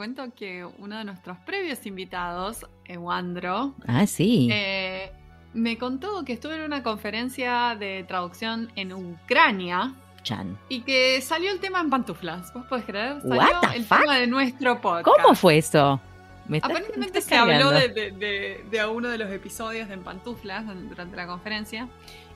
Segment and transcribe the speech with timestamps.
[0.00, 4.48] ¿sabés que te cuento que uno de nuestros previos invitados, Ewandro, Ah, sí.
[4.50, 5.12] eh,
[5.54, 10.56] me contó que estuvo en una conferencia de traducción en Ucrania Chan.
[10.68, 12.52] y que salió el tema en pantuflas.
[12.54, 13.20] ¿Vos podés creer?
[13.22, 14.00] Salió What the el fuck?
[14.00, 15.04] tema de nuestro podcast.
[15.22, 16.00] ¿Cómo fue eso?
[16.46, 20.64] Me Aparentemente se habló de, de, de- de uno de los episodios de En Pantuflas
[20.88, 21.88] durante la conferencia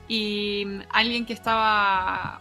[0.07, 2.39] y mm, alguien que estaba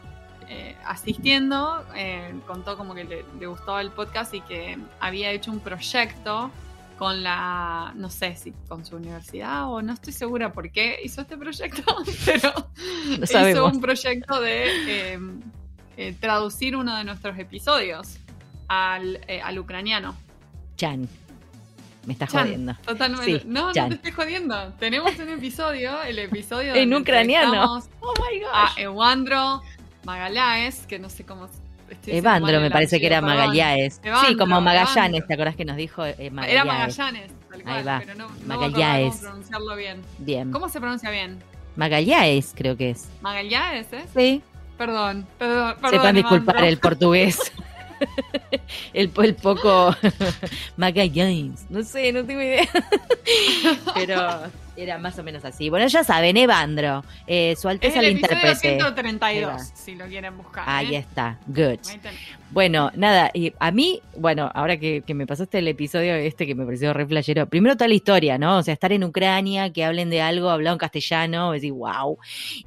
[0.49, 5.51] eh, asistiendo eh, contó como que le, le gustaba el podcast y que había hecho
[5.51, 6.51] un proyecto
[6.99, 11.23] con la, no sé si con su universidad o no estoy segura por qué hizo
[11.23, 11.83] este proyecto,
[12.25, 12.53] pero
[13.23, 15.19] hizo un proyecto de
[15.97, 18.19] eh, traducir uno de nuestros episodios
[18.69, 20.15] al, al ucraniano.
[20.77, 21.09] Chan.
[22.07, 22.75] Me estás Chan, jodiendo.
[22.85, 23.41] Totalmente.
[23.41, 23.85] Sí, no, Chan.
[23.85, 24.73] no te estoy jodiendo.
[24.79, 27.83] Tenemos un episodio, el episodio En ucraniano.
[28.01, 29.63] Oh my A Ewandro
[30.05, 31.49] Magallanes, que no sé cómo.
[32.07, 33.21] Evandro me parece que era.
[33.21, 34.01] Magallanes.
[34.27, 35.27] sí, como Magallanes, Evandro.
[35.27, 36.53] ¿te acordás que nos dijo eh, Magallanes?
[36.53, 37.99] Era Magallanes, tal cual, Ahí va.
[38.01, 39.11] pero no, Magallanes.
[39.17, 40.03] cómo pronunciarlo bien.
[40.19, 40.51] Bien.
[40.51, 41.39] ¿Cómo se pronuncia bien?
[41.77, 43.09] Magallanes, creo que es.
[43.21, 44.05] Magallanes, ¿eh?
[44.15, 44.43] Sí.
[44.79, 45.91] Perdón, perdón, perdón.
[46.01, 46.69] Sepan disculpar Evandro.
[46.73, 47.53] el portugués.
[48.93, 49.95] el, el poco
[50.77, 51.67] Magallanes.
[51.71, 52.67] No sé, no tengo idea.
[53.95, 54.43] Pero
[54.77, 55.71] era más o menos así.
[55.71, 58.69] Bueno, ya saben, Evandro, eh, su Es Alteza el el episodio intérprete.
[58.69, 59.59] Ahí 132, va.
[59.59, 60.65] si lo quieren buscar.
[60.67, 60.99] Ahí ¿eh?
[60.99, 61.79] está, good.
[62.51, 66.55] Bueno, nada, y a mí, bueno, ahora que, que me pasaste el episodio este que
[66.55, 68.59] me pareció re flashero, primero toda la historia, ¿no?
[68.59, 72.19] O sea, estar en Ucrania, que hablen de algo hablado en castellano, decir, wow,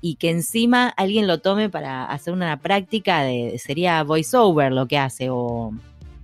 [0.02, 4.98] y que encima alguien lo tome para hacer una práctica de, sería voiceover lo que
[4.98, 5.72] hace, o,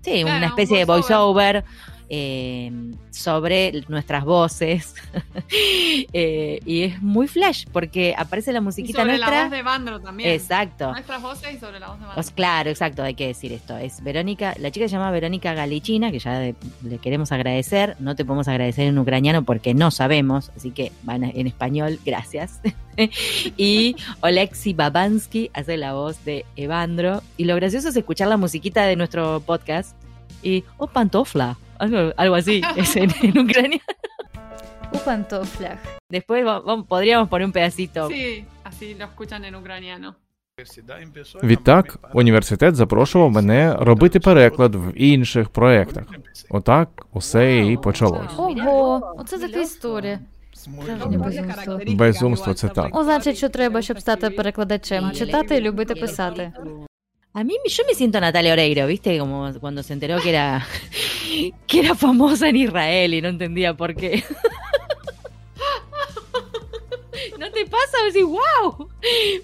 [0.02, 1.64] sí, Claro, una especie de voiceover.
[1.64, 2.72] voiceover eh,
[3.10, 4.94] sobre nuestras voces.
[6.16, 9.32] Eh, y es muy flash, porque aparece la Y musiquita sobre nuestra.
[9.32, 10.30] la voz de Evandro también.
[10.32, 10.92] Exacto.
[10.92, 12.36] Nuestras voces y sobre la voz de Os- Evandro.
[12.36, 13.78] claro, exacto, hay que decir esto.
[13.78, 17.96] Es Verónica, la chica se llama Verónica Galichina, que ya de- le queremos agradecer.
[18.00, 22.00] No te podemos agradecer en ucraniano porque no sabemos, así que van a- en español,
[22.06, 22.60] gracias.
[23.58, 27.22] y Oleksi Babansky hace la voz de Evandro.
[27.38, 29.96] Y lo gracioso es escuchar la musiquita de nuestro podcast
[30.42, 33.80] y, oh, pantofla, algo, algo así, es en, en.
[34.92, 35.78] У пантофлях.
[36.10, 38.08] Después va- va- podríamos poner un pedacito.
[38.10, 40.16] Sí, así lo escuchan en ucraniano.
[41.44, 46.04] Відтак, університет запрошував мене робити переклад в інших проєктах.
[46.50, 48.32] Отак усе і почалось.
[48.38, 50.20] Ого, оце така історія.
[50.54, 51.80] Справжнє безумство.
[51.88, 52.96] Безумство це так.
[52.98, 56.54] О, значить, що треба, щоб стати перекладачем, читати і любити писати.
[57.36, 59.18] A mí yo me siento Natalia Oreiro, ¿viste?
[59.18, 60.66] Como cuando se enteró que era
[61.68, 64.24] que era famosa en Israel y no entendía por qué.
[67.40, 67.98] ¿No te pasa?
[68.06, 68.90] Decís, wow,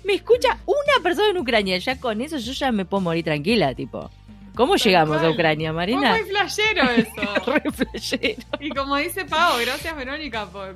[0.03, 3.73] me escucha una persona en Ucrania, ya con eso yo ya me puedo morir tranquila,
[3.73, 4.09] tipo.
[4.55, 5.29] ¿Cómo llegamos a.
[5.29, 6.11] Ucrania, Fue Marina?
[6.11, 7.45] muy flashero eso.
[7.45, 8.43] Re flashero.
[8.59, 10.75] y como dice Pau, gracias Verónica por,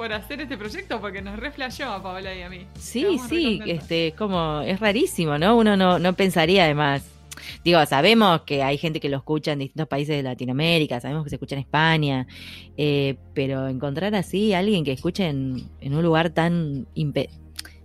[0.00, 2.64] por hacer este proyecto, porque nos reflashó a Paola y a mí.
[2.78, 5.58] Sí, sí, este, es como, es rarísimo, ¿no?
[5.58, 7.06] Uno no, no pensaría además.
[7.64, 11.28] Digo, sabemos que hay gente que lo escucha en distintos países de Latinoamérica, sabemos que
[11.28, 12.26] se escucha en España,
[12.78, 16.86] eh, pero encontrar así a alguien que escuche en, en un lugar tan,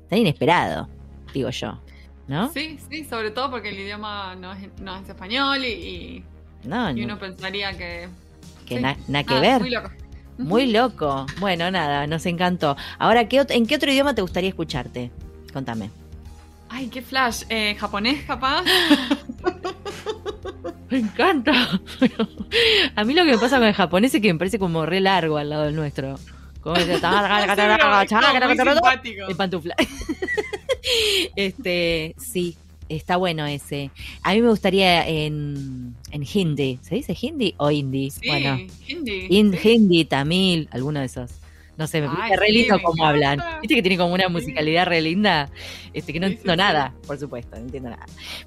[0.09, 0.88] inesperado,
[1.34, 1.82] digo yo,
[2.30, 2.50] ¿no?
[2.53, 6.24] Sí, sí, sobre todo porque el idioma no es, no es español y, y-
[6.64, 8.08] No, y no, uno pensaría que...
[8.66, 8.82] que sí.
[8.82, 9.59] na- nada que Nada, ver.
[9.59, 9.90] Muy loco.
[10.38, 11.25] Muy loco.
[11.40, 12.75] Bueno, nada, nos encantó.
[13.00, 15.12] Ahora, ¿qué, ¿en qué otro idioma te gustaría escucharte?
[15.53, 15.90] Contame.
[16.69, 17.44] Ay, qué flash.
[17.50, 18.63] Eh, ¿Japonés, capaz?
[20.90, 21.51] Me encanta.
[22.96, 25.00] A mí lo que me pasa con el japonés es que me parece como re
[25.00, 26.16] largo al lado del nuestro.
[26.62, 27.00] Como dice,
[29.35, 29.75] pantufla.
[31.35, 32.56] Este, sí,
[32.90, 33.91] está bueno ese.
[34.23, 36.79] A mí me gustaría en, en hindi.
[36.81, 38.11] ¿Se dice hindi o hindi?
[38.11, 39.58] Sí, Bueno, hindi.
[39.58, 39.70] sí.
[39.70, 41.32] hindi, tamil, alguno de esos.
[41.78, 43.37] No sé, me parece re lindo cómo hablan.
[43.61, 45.49] Viste que tiene como una musicalidad re linda,
[45.93, 48.05] este, que no entiendo nada, por supuesto, no entiendo nada.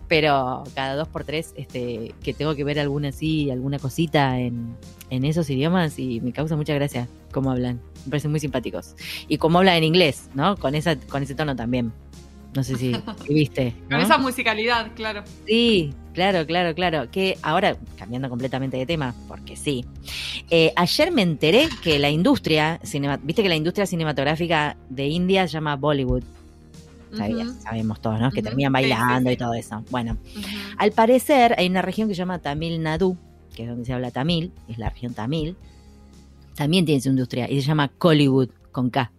[0.09, 4.75] Pero cada dos por tres, este, que tengo que ver alguna así, alguna cosita en,
[5.11, 7.83] en esos idiomas y me causa mucha gracia cómo hablan.
[8.07, 8.95] Me parecen muy simpáticos.
[9.29, 10.57] Y cómo hablan en inglés, ¿no?
[10.57, 11.93] Con esa, con ese tono también.
[12.55, 12.93] No sé si,
[13.29, 13.75] viste.
[13.91, 15.23] Con esa musicalidad, claro.
[15.47, 17.11] Sí, claro, claro, claro.
[17.11, 19.85] Que ahora, cambiando completamente de tema, porque sí.
[20.51, 25.47] eh, ayer me enteré que la industria, cinema- viste que la industria cinematográfica de India
[25.47, 26.23] se llama Bollywood.
[27.15, 28.31] Sabías, sabemos todos, ¿no?
[28.31, 29.35] Que terminan sí, sí, bailando sí.
[29.35, 29.83] y todo eso.
[29.91, 30.17] Bueno,
[30.77, 33.17] al parecer hay una región que se llama Tamil Nadu,
[33.55, 35.57] que es donde se habla tamil, es la región tamil.
[36.55, 39.11] También tiene su industria y se llama Collywood, con K.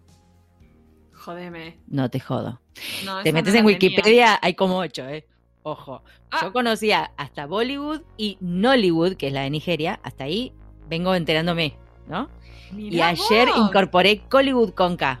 [1.24, 1.78] Jodeme.
[1.86, 2.60] No te jodo.
[3.04, 3.88] No, Te metes no en tenía.
[3.88, 5.26] Wikipedia, hay como ocho, ¿eh?
[5.62, 6.38] Ojo, Ah.
[6.42, 10.52] yo conocía hasta Bollywood y Nollywood, que es la de Nigeria, hasta ahí
[10.88, 11.76] vengo enterándome,
[12.08, 12.28] ¿no?
[12.76, 15.20] y ayer vos, incorporé Collywood con K.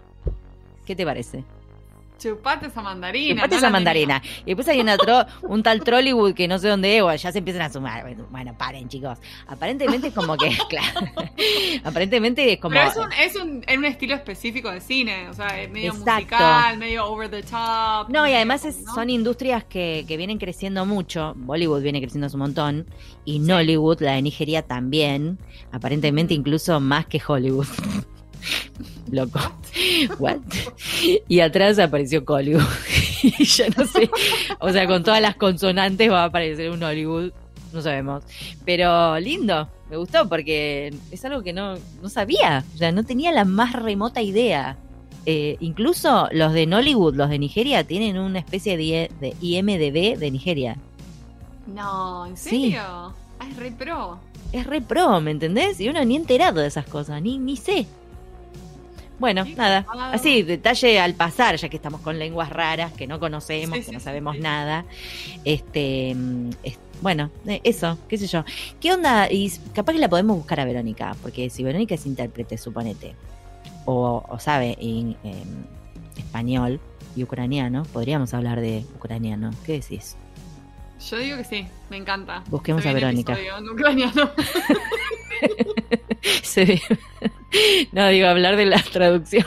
[0.86, 1.44] ¿Qué te parece?
[2.20, 3.34] Chupate esa mandarina.
[3.42, 4.22] Chupate no esa mandarina.
[4.44, 7.32] Y después hay una tro- un tal Trollywood que no sé dónde es, bueno, ya
[7.32, 8.04] se empiezan a sumar.
[8.30, 9.18] Bueno, paren, chicos.
[9.48, 11.00] Aparentemente es como que, claro.
[11.84, 12.74] Aparentemente es como.
[12.74, 15.92] Pero es un, es un, en un estilo específico de cine, o sea, es medio
[15.92, 16.12] Exacto.
[16.14, 18.08] musical, medio over the top.
[18.10, 18.94] No, y además como, es- ¿no?
[18.94, 21.32] son industrias que, que vienen creciendo mucho.
[21.36, 22.86] Bollywood viene creciendo un montón.
[23.24, 25.38] Y Nollywood, la de Nigeria, también.
[25.72, 27.66] Aparentemente incluso más que Hollywood.
[29.10, 29.40] Loco.
[30.18, 30.38] What?
[31.28, 32.62] Y atrás apareció Hollywood.
[33.22, 34.10] y yo no sé.
[34.58, 37.32] O sea, con todas las consonantes va a aparecer un Hollywood.
[37.72, 38.24] No sabemos.
[38.64, 39.68] Pero lindo.
[39.90, 42.64] Me gustó porque es algo que no, no sabía.
[42.74, 44.76] O sea, no tenía la más remota idea.
[45.26, 50.30] Eh, incluso los de Nollywood, los de Nigeria, tienen una especie de, de IMDB de
[50.30, 50.76] Nigeria.
[51.74, 52.80] No, ¿en serio?
[52.80, 54.18] Ah, es re pro.
[54.52, 55.80] Es re pro, ¿me entendés?
[55.80, 57.86] Y uno ni enterado de esas cosas, ni, ni sé.
[59.20, 59.86] Bueno, nada.
[60.12, 63.90] Así, detalle al pasar, ya que estamos con lenguas raras, que no conocemos, Sí, que
[63.90, 64.42] sí, no sabemos sí.
[64.42, 64.84] nada.
[65.44, 66.50] Este, mm,
[67.02, 68.44] bueno, eh, eso, qué sé yo.
[68.80, 69.30] ¿Qué onda?
[69.30, 73.14] Y capaz que la podemos buscar a Verónica, porque si Verónica es intérprete, suponete,
[73.84, 75.66] o, o sabe en, en
[76.16, 76.80] español
[77.14, 79.50] y ucraniano, podríamos hablar de ucraniano.
[79.66, 80.16] ¿Qué decís?
[81.10, 82.42] Yo digo que sí, me encanta.
[82.48, 83.36] Busquemos a Verónica.
[83.38, 84.30] en ucraniano.
[86.42, 86.80] Se
[87.92, 89.44] No, digo, hablar de la traducción.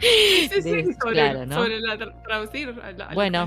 [0.00, 1.54] Sí, sí, De- sobre, claro, ¿no?
[1.56, 3.46] sobre la tra- traducir al, al Bueno.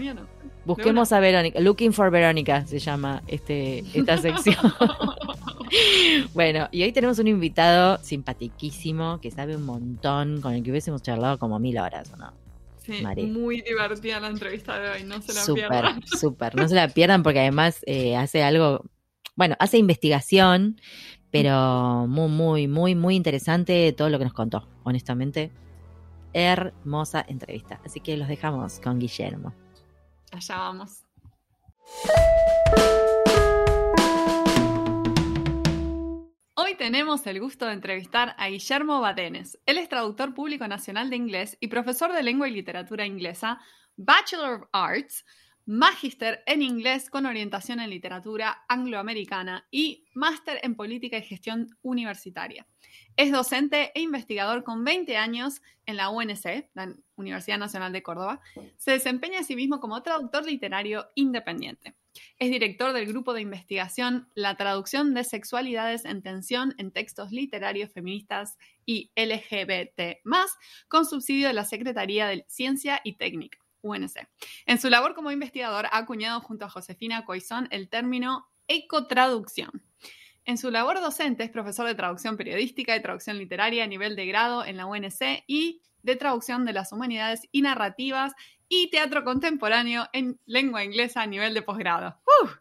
[0.64, 1.60] Busquemos a Verónica.
[1.60, 4.56] Looking for Verónica se llama este, esta sección.
[6.34, 11.02] bueno, y hoy tenemos un invitado simpatiquísimo que sabe un montón, con el que hubiésemos
[11.02, 12.34] charlado como mil horas, ¿o no?
[12.86, 16.02] Sí, muy divertida la entrevista de hoy, no se la Súper, pierdan.
[16.06, 16.56] súper.
[16.56, 18.84] No se la pierdan porque además eh, hace algo,
[19.36, 20.80] bueno, hace investigación,
[21.32, 25.52] pero muy, muy, muy, muy interesante todo lo que nos contó, honestamente.
[26.34, 27.80] Hermosa entrevista.
[27.86, 29.54] Así que los dejamos con Guillermo.
[30.32, 31.04] Allá vamos.
[36.56, 39.58] Hoy tenemos el gusto de entrevistar a Guillermo Badenes.
[39.66, 43.60] Él es traductor público nacional de inglés y profesor de lengua y literatura inglesa,
[43.98, 45.26] Bachelor of Arts,
[45.66, 52.68] magíster en inglés con orientación en literatura angloamericana y máster en política y gestión universitaria.
[53.18, 58.42] Es docente e investigador con 20 años en la UNC, la Universidad Nacional de Córdoba.
[58.78, 61.96] Se desempeña a sí mismo como traductor literario independiente.
[62.40, 67.92] Es director del grupo de investigación La traducción de sexualidades en tensión en textos literarios
[67.92, 70.20] feministas y LGBT,
[70.88, 74.28] con subsidio de la Secretaría de Ciencia y Técnica, UNC.
[74.66, 79.84] En su labor como investigador ha acuñado junto a Josefina Coizón el término ecotraducción.
[80.46, 84.26] En su labor docente es profesor de traducción periodística y traducción literaria a nivel de
[84.26, 88.34] grado en la UNC y de traducción de las humanidades y narrativas
[88.68, 92.18] y teatro contemporáneo en lengua inglesa a nivel de posgrado.
[92.42, 92.56] ¡Uf!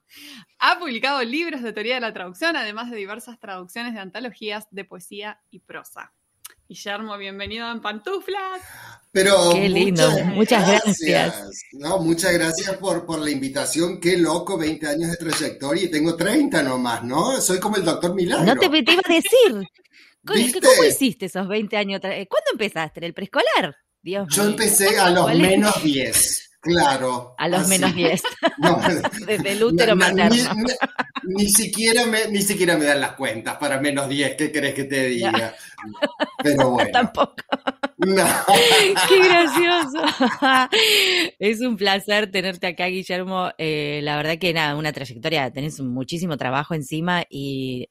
[0.58, 4.84] Ha publicado libros de teoría de la traducción, además de diversas traducciones de antologías de
[4.84, 6.12] poesía y prosa.
[6.68, 8.60] Guillermo, bienvenido en Pantuflas.
[9.12, 11.34] Pero Qué lindo, muchas gracias.
[11.72, 13.98] No, muchas gracias por, por la invitación.
[14.00, 17.40] Qué loco, 20 años de trayectoria y tengo 30 nomás, ¿no?
[17.40, 18.44] Soy como el doctor Milagro.
[18.46, 19.68] No te, te iba a decir.
[20.26, 20.60] ¿Cómo, ¿Viste?
[20.60, 22.00] cómo hiciste esos 20 años?
[22.00, 23.00] tra- ¿Cuándo empezaste?
[23.00, 23.74] ¿En el preescolar?
[24.02, 24.50] Dios Yo mío.
[24.52, 27.34] empecé a los menos 10, claro.
[27.38, 27.68] A los así.
[27.70, 28.22] menos 10.
[28.58, 28.80] No,
[29.26, 30.64] Desde el útero no, no, materno.
[31.24, 34.84] Ni, siquiera me, ni siquiera me dan las cuentas para menos 10, ¿qué crees que
[34.84, 35.54] te diga?
[36.42, 36.90] Pero bueno.
[36.92, 37.34] Tampoco.
[37.98, 38.24] No.
[39.08, 40.02] Qué gracioso.
[41.38, 43.50] es un placer tenerte acá, Guillermo.
[43.58, 47.88] Eh, la verdad que nada, una trayectoria, tenés muchísimo trabajo encima y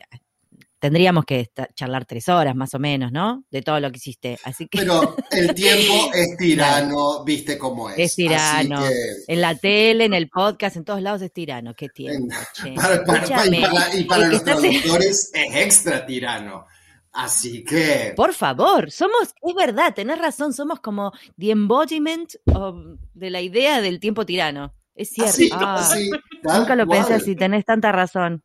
[0.80, 3.44] tendríamos que charlar tres horas más o menos, ¿no?
[3.52, 4.40] De todo lo que hiciste.
[4.44, 8.00] Así que Pero el tiempo es tirano, viste cómo es.
[8.00, 8.82] Es tirano.
[8.88, 11.74] Que, en la tele, en el podcast, en todos lados es tirano.
[11.76, 12.72] Qué tiempo, che.
[12.76, 16.66] para, para- para- y para, y los traductores es extra tirano.
[17.12, 18.14] Así que.
[18.16, 23.82] Por favor, somos, es verdad, tenés razón, somos como the embodiment of- de la idea
[23.82, 24.74] del tiempo tirano.
[24.96, 25.32] Es cierto.
[25.32, 26.12] así, Ah, así,
[26.44, 27.22] nunca lo pensé cual.
[27.22, 28.44] así, tenés tanta razón.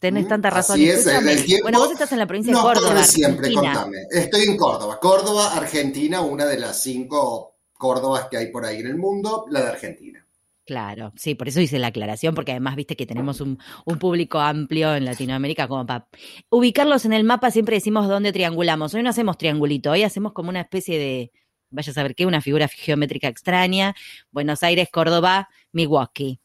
[0.00, 0.74] Tenés Mm, tanta razón.
[0.74, 3.04] así es, Escúchame, el tiempo bueno, vos estás en la provincia No de Córdoba, corre
[3.04, 3.74] siempre, Argentina.
[3.74, 3.98] contame.
[4.10, 4.98] Estoy en Córdoba.
[5.00, 9.60] Córdoba, Argentina, una de las cinco Córdobas que hay por ahí en el mundo, la
[9.62, 10.24] de Argentina.
[10.66, 14.38] Claro, sí, por eso hice la aclaración, porque además viste que tenemos un, un público
[14.38, 16.08] amplio en Latinoamérica como para
[16.50, 18.92] ubicarlos en el mapa, siempre decimos dónde triangulamos.
[18.94, 21.32] Hoy no hacemos triangulito, hoy hacemos como una especie de,
[21.70, 23.94] vaya a saber qué, una figura geométrica extraña.
[24.30, 26.38] Buenos Aires, Córdoba, Milwaukee.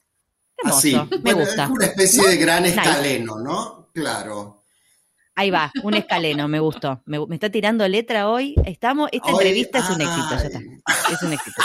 [0.57, 0.95] Hermoso, Así.
[0.95, 1.63] me Bueno, gusta.
[1.65, 3.89] es una especie de gran escaleno, ¿no?
[3.93, 4.63] Claro.
[5.35, 7.01] Ahí va, un escaleno, me gustó.
[7.05, 8.53] Me, me está tirando letra hoy.
[8.65, 10.59] Estamos, esta Hoy- entrevista es un éxito, ya está.
[11.11, 11.61] Es un éxito.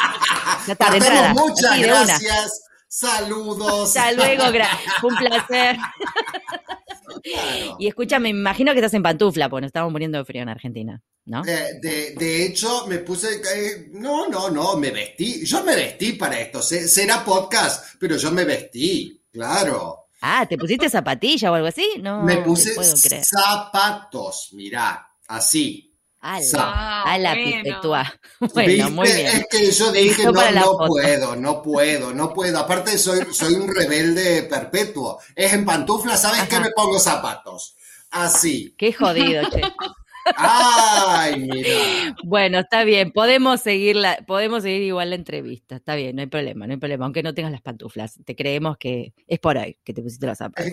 [0.66, 1.34] Ya está, de Marcelo, entrada.
[1.34, 2.04] muchas así, de una.
[2.04, 2.62] gracias.
[2.88, 3.94] Saludos.
[3.96, 5.76] Hasta luego, gra- fue un placer.
[7.22, 7.76] Claro.
[7.78, 10.48] Y escúchame, me imagino que estás en pantufla, porque nos estamos muriendo de frío en
[10.48, 11.42] Argentina, ¿no?
[11.42, 13.28] De, de hecho, me puse.
[13.54, 15.44] eh, no, no, no, me vestí.
[15.44, 16.62] Yo me vestí para esto.
[16.62, 20.06] Se- Será podcast, pero yo me vestí, claro.
[20.20, 21.86] Ah, ¿te pusiste zapatilla o algo así?
[22.00, 23.24] No, me puse puedo creer.
[23.24, 25.87] zapatos, mirá, así.
[26.20, 27.62] Ala, ala, bueno.
[27.62, 28.14] pipetúa.
[28.54, 28.90] Bueno, ¿Viste?
[28.90, 29.26] muy bien.
[29.26, 32.58] Es que yo dije, no, la no puedo, no puedo, no puedo.
[32.58, 35.18] Aparte, soy, soy un rebelde perpetuo.
[35.34, 36.48] Es en pantufla, ¿sabes Ajá.
[36.48, 36.60] qué?
[36.60, 37.74] Me pongo zapatos.
[38.10, 38.74] Así.
[38.78, 39.60] Qué jodido, che.
[40.36, 42.14] Ay, mira.
[42.24, 46.26] Bueno, está bien, podemos seguir la, podemos seguir igual la entrevista, está bien, no hay
[46.28, 49.78] problema, no hay problema, aunque no tengas las pantuflas, te creemos que es por hoy
[49.84, 50.72] que te pusiste los zapatos.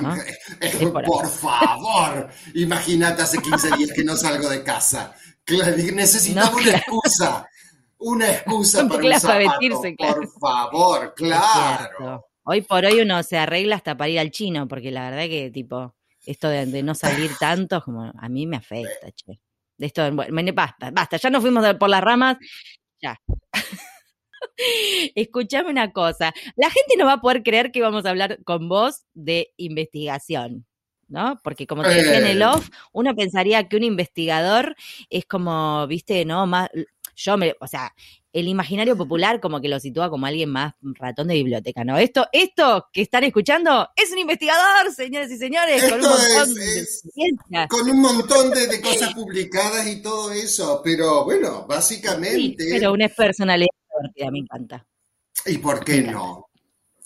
[0.00, 0.14] ¿no?
[0.60, 1.08] Es por ahí.
[1.08, 5.14] Por favor, imagínate hace 15 días que no salgo de casa.
[5.48, 7.46] No, una excusa.
[7.98, 9.48] Una excusa para un Claro, para zapato.
[9.60, 10.14] vestirse, claro.
[10.16, 12.26] Por favor, claro.
[12.44, 15.50] Hoy por hoy uno se arregla hasta para ir al chino, porque la verdad que
[15.52, 15.94] tipo,
[16.26, 19.40] esto de, de no salir tanto, como a mí me afecta, che.
[19.78, 22.36] De esto, bueno, basta, basta, ya nos fuimos por las ramas,
[23.02, 23.20] ya.
[25.14, 28.68] Escuchame una cosa, la gente no va a poder creer que vamos a hablar con
[28.68, 30.66] vos de investigación,
[31.08, 31.40] ¿no?
[31.42, 32.46] Porque como te decía en el Eh.
[32.46, 34.76] off, uno pensaría que un investigador
[35.10, 36.46] es como, viste, ¿no?
[36.46, 36.68] Más,
[37.16, 37.94] yo me, o sea,
[38.32, 41.98] el imaginario popular como que lo sitúa como alguien más ratón de biblioteca, ¿no?
[41.98, 46.54] Esto, esto que están escuchando es un investigador, señores y señores, con un montón es-
[46.54, 47.68] de es- ciencia.
[47.68, 50.80] Con un montón de, de cosas publicadas y todo eso.
[50.82, 52.66] Pero bueno, Sí, básicamente.
[52.70, 53.68] pero una personalidad
[54.00, 54.86] divertida, me encanta.
[55.46, 56.48] ¿Y por qué no?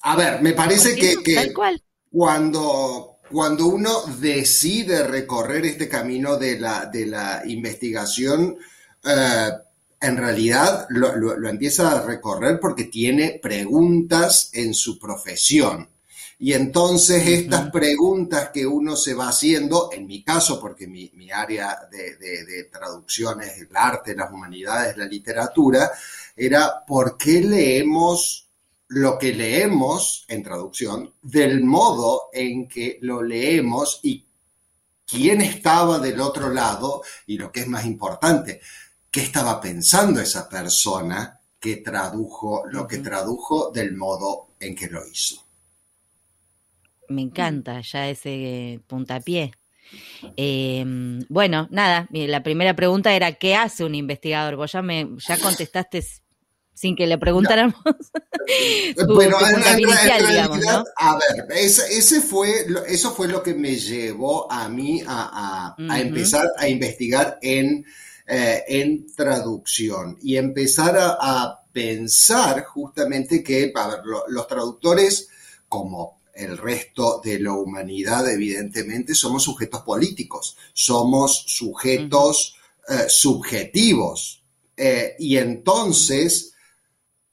[0.02, 1.82] A ver, me parece que, que Tal cual.
[2.12, 8.56] cuando, cuando uno decide recorrer este camino de la, de la investigación,
[9.04, 9.50] eh,
[10.06, 15.88] en realidad lo, lo- lo empieza a recorrer porque tiene preguntas en su profesión.
[16.38, 21.30] Y entonces estas preguntas que uno se va haciendo, en mi caso, porque mi, mi
[21.30, 25.90] área de, de- de traducción es el arte, las humanidades, la literatura,
[26.36, 28.48] era por qué leemos
[28.88, 34.24] lo que leemos en traducción del modo en que lo leemos y
[35.06, 38.60] quién estaba del otro lado y lo que es más importante,
[39.16, 45.06] qué estaba pensando esa persona que tradujo lo que tradujo del modo en que lo
[45.08, 45.42] hizo.
[47.08, 49.52] Me encanta ya ese puntapié.
[50.36, 50.84] Eh,
[51.30, 54.56] bueno, nada, la primera pregunta era ¿qué hace un investigador?
[54.56, 56.04] Vos ya me ya contestaste
[56.74, 57.74] sin que le preguntáramos.
[58.96, 60.84] Tu- tu en, en inicial, digamos, realidad, ¿no?
[60.98, 65.92] a ver, ese, ese fue, eso fue lo que me llevó a mí a, a-
[65.94, 67.84] a empezar a investigar en,
[68.26, 75.28] eh, en traducción y empezar a, a pensar justamente que, a ver, lo- los traductores,
[75.68, 82.56] como el resto de la humanidad, evidentemente, somos sujetos políticos, somos sujetos
[82.88, 84.42] eh, subjetivos.
[84.76, 86.52] Eh, y entonces,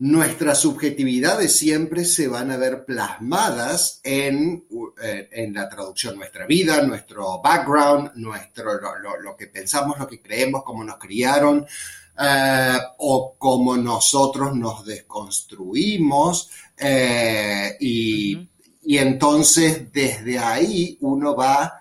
[0.05, 4.65] nuestras subjetividades siempre se van a ver plasmadas en,
[5.01, 10.05] eh, en la traducción, nuestra vida, nuestro background, nuestro, lo, lo- lo que pensamos, lo
[10.05, 11.65] que creemos, cómo nos criaron,
[12.19, 18.49] eh, o cómo nosotros nos desconstruimos, eh, y,
[18.83, 21.79] y entonces desde ahí uno va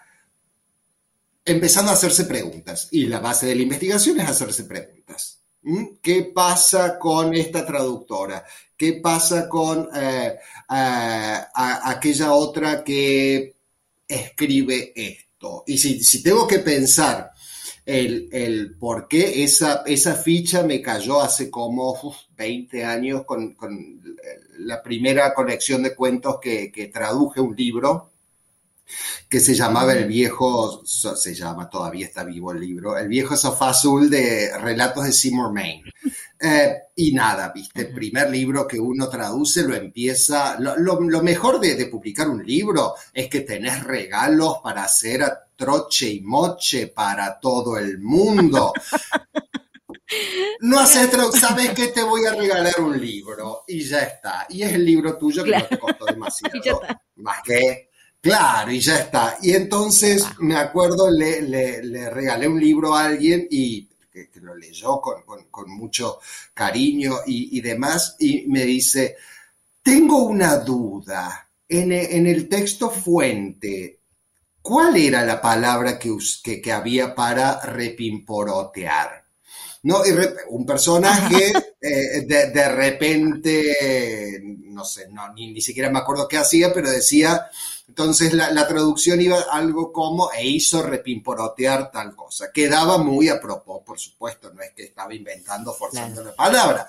[1.44, 2.86] empezando a hacerse preguntas.
[2.92, 5.41] Y la base de la investigación es hacerse preguntas.
[5.62, 5.84] ¿Mm?
[6.02, 8.44] ¿Qué pasa con esta traductora?
[8.76, 10.36] ¿Qué pasa con eh,
[10.68, 13.54] aquella otra que
[14.08, 15.64] escribe esto?
[15.66, 17.30] Y si, si tengo que pensar
[17.84, 23.54] el, el por qué esa, esa ficha me cayó hace como uf, 20 años con,
[23.54, 24.16] con
[24.58, 28.11] la primera colección de cuentos que, que traduje un libro
[29.28, 33.70] que se llamaba El viejo, se llama, todavía está vivo el libro, El viejo sofá
[33.70, 35.82] azul de relatos de Seymour Main.
[36.44, 41.22] Eh, y nada, viste, el primer libro que uno traduce lo empieza, lo, lo- lo
[41.22, 46.20] mejor de, de publicar un libro es que tenés regalos para hacer a troche y
[46.20, 48.72] moche para todo el mundo.
[50.60, 54.46] No haces sabes que te voy a regalar un libro y ya está.
[54.48, 56.80] Y es el libro tuyo que no te costó demasiado.
[57.16, 57.90] Más que,
[58.22, 59.38] claro, y ya está.
[59.42, 64.40] Y entonces me acuerdo, le, le- le regalé un libro a alguien y que, que
[64.40, 66.20] lo leyó con, con- con mucho
[66.54, 69.16] cariño y, y demás, y me dice,
[69.82, 71.48] tengo una duda.
[71.68, 74.00] En, en el texto fuente,
[74.62, 79.24] ¿cuál era la palabra que, que, que había para repimporotear?
[79.84, 80.04] ¿no?
[80.06, 80.10] Y
[80.50, 86.38] un personaje eh, de, de, repente, no sé, no, ni, ni, siquiera me acuerdo qué
[86.38, 87.46] hacía, pero decía,
[87.92, 92.50] entonces la, la, traducción iba algo como, e hizo repimporotear tal cosa.
[92.50, 96.30] Quedaba muy a propósito, por supuesto, no es que estaba inventando, forzando claro.
[96.30, 96.88] la palabra.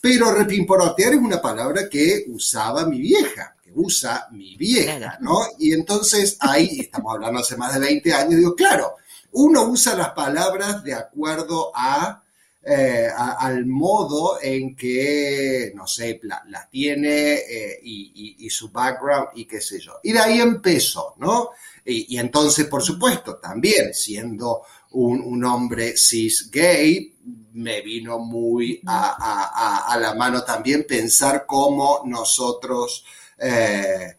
[0.00, 5.40] Pero repimporotear es una palabra que usaba mi vieja, que usa mi vieja, ¿no?
[5.58, 8.94] Y entonces ahí, estamos hablando hace más de 20 años, digo, claro,
[9.32, 12.22] uno usa las palabras de acuerdo a
[12.68, 19.44] eh, al modo en que, no sé, las la tiene eh, y, su background y
[19.44, 20.00] qué sé yo.
[20.02, 21.50] Y de ahí empezó, ¿no?
[21.84, 27.14] Y, entonces, por supuesto, también siendo un, hombre cis gay,
[27.52, 33.04] me vino muy a, la mano también pensar cómo nosotros,
[33.38, 34.16] eh,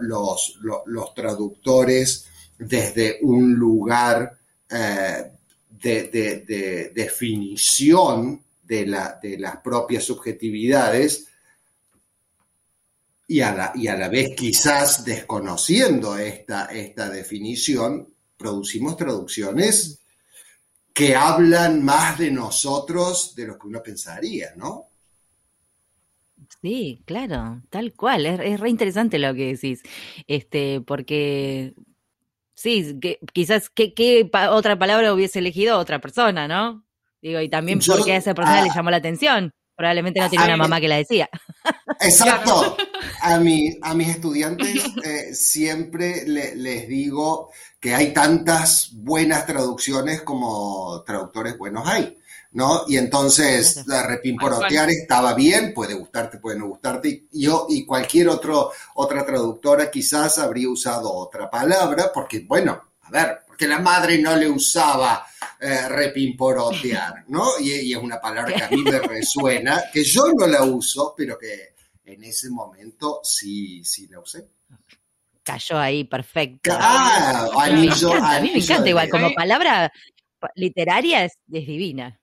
[0.00, 2.26] los, traductores,
[2.58, 4.36] desde un lugar
[5.80, 11.26] de, de, de definición de, las propias subjetividades
[13.26, 20.00] y a la, y a la vez quizás desconociendo esta, esta definición, producimos traducciones
[20.92, 24.86] que hablan más de nosotros de lo que uno pensaría, ¿no?
[26.60, 28.26] Sí, claro, tal cual.
[28.26, 29.82] Es, es re interesante lo que decís.
[30.26, 31.74] Este, porque
[32.58, 36.84] sí, que, quizás qué, qué pa otra palabra hubiese elegido otra persona, ¿no?
[37.22, 39.52] Digo, y también Yo, porque a esa persona ah, le llamó la atención.
[39.76, 41.28] Probablemente no tenía una mamá que la decía.
[42.00, 42.76] Exacto.
[43.20, 47.50] A, mi, a mis estudiantes eh, siempre le, les digo
[47.80, 52.16] que hay tantas buenas traducciones como traductores buenos hay.
[52.58, 52.82] ¿No?
[52.88, 57.28] Y entonces la repimporotear estaba bien, puede gustarte, puede no gustarte.
[57.30, 63.10] Y yo y cualquier otro, otra traductora quizás habría usado otra palabra, porque, bueno, a
[63.12, 65.24] ver, porque la madre no le usaba
[65.60, 67.60] eh, repimporotear, ¿no?
[67.60, 71.14] Y, y, es una palabra que a mí me resuena, que yo no la uso,
[71.16, 71.74] pero que
[72.06, 74.48] en ese momento sí, sí la usé.
[75.44, 76.72] Cayó ahí, perfecto.
[76.74, 79.92] Ah, anillo, me encanta, a mí me encanta igual, como palabra
[80.56, 82.17] literaria es, es divina.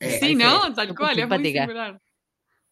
[0.00, 0.74] Eh, sí, ¿no?
[0.74, 2.00] Tal cual, es muy similar.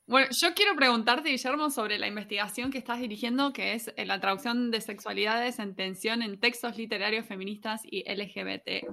[0.09, 4.21] Bueno, yo quiero preguntarte, Guillermo, sobre la investigación que estás dirigiendo, que es eh, la
[4.21, 8.87] traducción de sexualidades en tensión en textos literarios feministas y LGBT.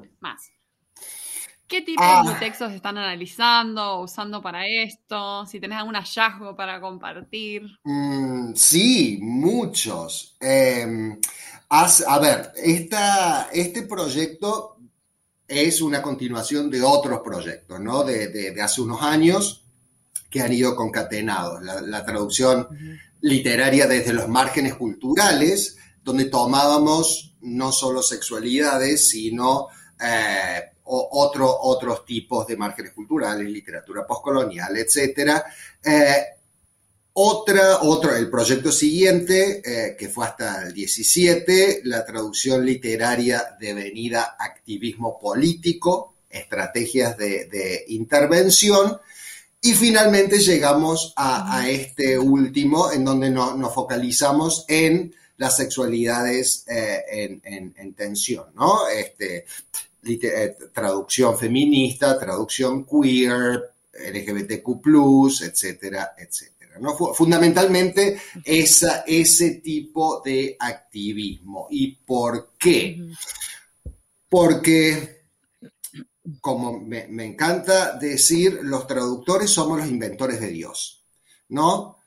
[1.68, 2.24] ¿Qué tipos ah.
[2.28, 5.46] de textos están analizando o usando para esto?
[5.46, 7.64] Si tenés algún hallazgo para compartir.
[7.84, 10.36] Mm, sí, muchos.
[10.42, 11.18] Eh,
[11.70, 14.73] has, a ver, esta, este proyecto
[15.54, 18.04] es una continuación de otros proyectos, ¿no?
[18.04, 19.66] De, de, de hace unos años
[20.30, 21.62] que han ido concatenados.
[21.64, 23.00] La, la traducción uh -huh.
[23.22, 29.68] literaria desde los márgenes culturales, donde tomábamos no solo sexualidades, sino
[30.00, 35.42] eh, otro, otros tipos de márgenes culturales, literatura postcolonial, etc.
[35.84, 36.24] Eh,
[37.14, 44.36] otra, otro, el proyecto siguiente, eh, que fue hasta el 17, la traducción literaria devenida
[44.40, 48.98] activismo político, estrategias de, intervención,
[49.62, 57.40] y finalmente llegamos a, este último, en donde no, nos focalizamos en las sexualidades eh,
[57.44, 58.88] en, tensión, ¿no?
[58.90, 59.46] Este,
[60.06, 66.53] eh, traducción feminista, traducción queer, LGBTQ, etcétera, etcétera.
[66.80, 66.96] ¿No?
[67.14, 71.68] Fundamentalmente esa, ese tipo de activismo.
[71.70, 73.00] ¿Y por qué?
[74.30, 75.26] Porque,
[76.42, 81.06] como me, me encanta decir, los traductores somos los inventores de Dios,
[81.50, 82.03] ¿no?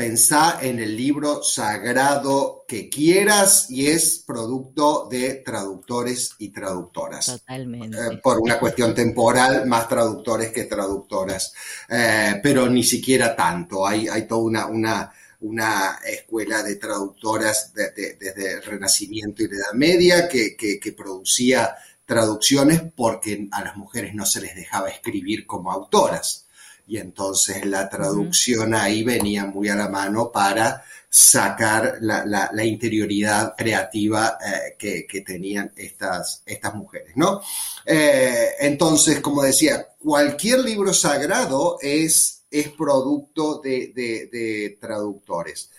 [0.00, 7.26] Pensá en el libro sagrado que quieras y es producto de traductores y traductoras.
[7.26, 7.98] Totalmente.
[7.98, 11.52] Eh, por una cuestión temporal, más traductores que traductoras,
[11.86, 13.86] eh, pero ni siquiera tanto.
[13.86, 19.48] Hay, hay toda una, una, una escuela de traductoras de, de, desde el Renacimiento y
[19.48, 24.54] la Edad Media que, que, que producía traducciones porque a las mujeres no se les
[24.54, 26.46] dejaba escribir como autoras
[26.90, 32.64] y entonces la traducción ahí venía muy a la mano para sacar la, la, la
[32.64, 37.42] interioridad creativa eh, que, que, tenían estas, estas mujeres, ¿no?
[37.86, 45.70] Eh, entonces, como decía, cualquier libro sagrado es, es producto de, de, de traductores.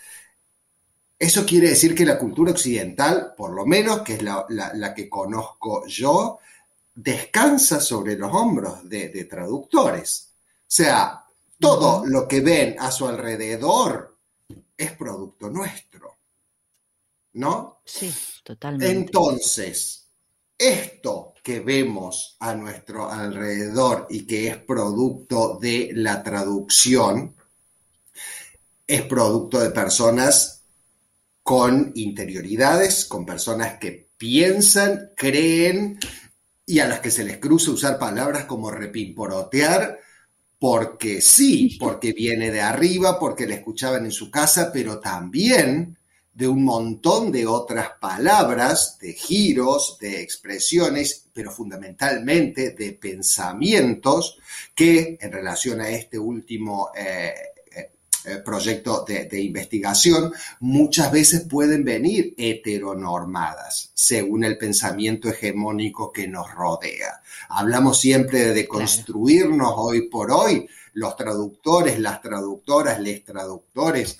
[1.18, 4.94] Eso quiere decir que la cultura occidental, por lo menos, que es la, la, la
[4.94, 6.38] que conozco yo,
[6.94, 10.31] descansa sobre los hombros de, de traductores
[10.72, 11.22] sea,
[11.58, 14.16] todo lo que ven a su alrededor
[14.74, 16.16] es producto nuestro.
[17.34, 17.82] ¿No?
[17.84, 18.90] Sí, totalmente.
[18.90, 20.08] Entonces,
[20.56, 27.36] esto que vemos a nuestro alrededor y que es producto de la traducción,
[28.86, 30.64] es producto de personas
[31.42, 35.98] con interioridades, con personas que piensan, creen
[36.64, 39.98] y a las que se les cruza usar palabras como repimporotear,
[40.62, 45.98] porque sí, porque viene de arriba, porque la escuchaban en su casa, pero también
[46.32, 54.38] de un montón de otras palabras, de giros, de expresiones, pero fundamentalmente de pensamientos
[54.72, 57.34] que en relación a este último eh,
[58.44, 66.52] proyecto de, de, investigación, muchas veces pueden venir heteronormadas según el pensamiento hegemónico que nos
[66.52, 67.20] rodea.
[67.48, 69.82] Hablamos siempre de deconstruirnos claro.
[69.82, 74.18] hoy por hoy, los traductores, las traductoras, les traductores,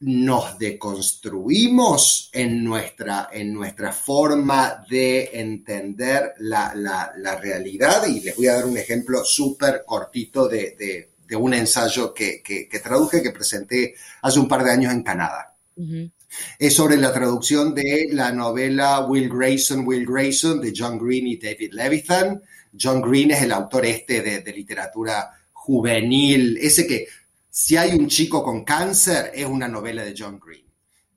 [0.00, 8.34] nos deconstruimos en nuestra, en nuestra forma de entender la, la, la, realidad y les
[8.34, 12.78] voy a dar un ejemplo súper cortito de, de, de, un ensayo que, que, que,
[12.80, 15.54] traduje, que presenté hace un par de años en Canadá.
[15.76, 16.10] Uh -huh.
[16.58, 21.36] Es sobre la traducción de la novela Will Grayson, Will Grayson de John Green y
[21.36, 22.42] David Levithan.
[22.80, 27.06] John Green es el autor este de, de literatura juvenil, ese que
[27.50, 30.64] si hay un chico con cáncer, es una novela de John Green.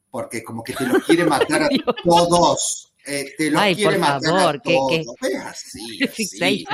[0.10, 1.70] Porque como que te lo quiere matar a
[2.04, 2.92] todos.
[3.06, 4.92] Eh, te lo Ay, quiere por matar favor, a todos.
[5.22, 6.66] que, Es así, así.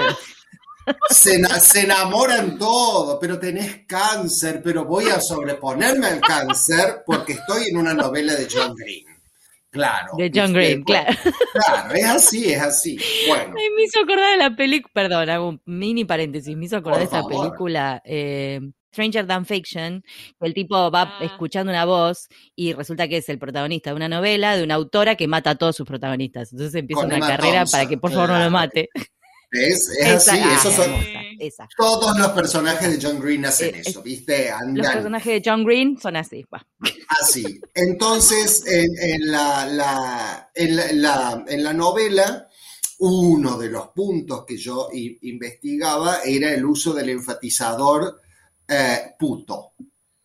[1.10, 7.70] Se, se, enamoran todo, pero tenés cáncer, pero voy a sobreponerme al cáncer porque estoy
[7.70, 9.06] en una novela de John Green.
[9.72, 10.14] Claro.
[10.18, 11.16] De John Green, claro.
[11.54, 12.98] Claro, es así, es así.
[13.28, 13.54] Bueno.
[13.58, 17.00] Ay, me hizo acordar de la película, perdón, hago un mini paréntesis, me hizo acordar
[17.00, 20.04] de esa película eh, Stranger Than Fiction,
[20.40, 21.24] que el tipo va ah.
[21.24, 25.16] escuchando una voz y resulta que es el protagonista de una novela de una autora
[25.16, 26.52] que mata a todos sus protagonistas.
[26.52, 28.90] Entonces empieza Con una Emma carrera Thompson, para que por favor no lo mate.
[29.52, 29.90] ¿Ves?
[30.00, 33.82] Es Esa- así, ah, esos son, hermosa, todos los personajes de John Green hacen Eh,
[33.86, 34.50] eso, ¿viste?
[34.52, 36.46] Los Andan personajes de John Green son así.
[37.22, 37.60] así.
[37.74, 42.48] Entonces, en, en la, la- en, la, en la- en la novela,
[43.00, 48.22] uno de los puntos que yo investigaba era el uso del enfatizador
[48.68, 49.72] eh, puto,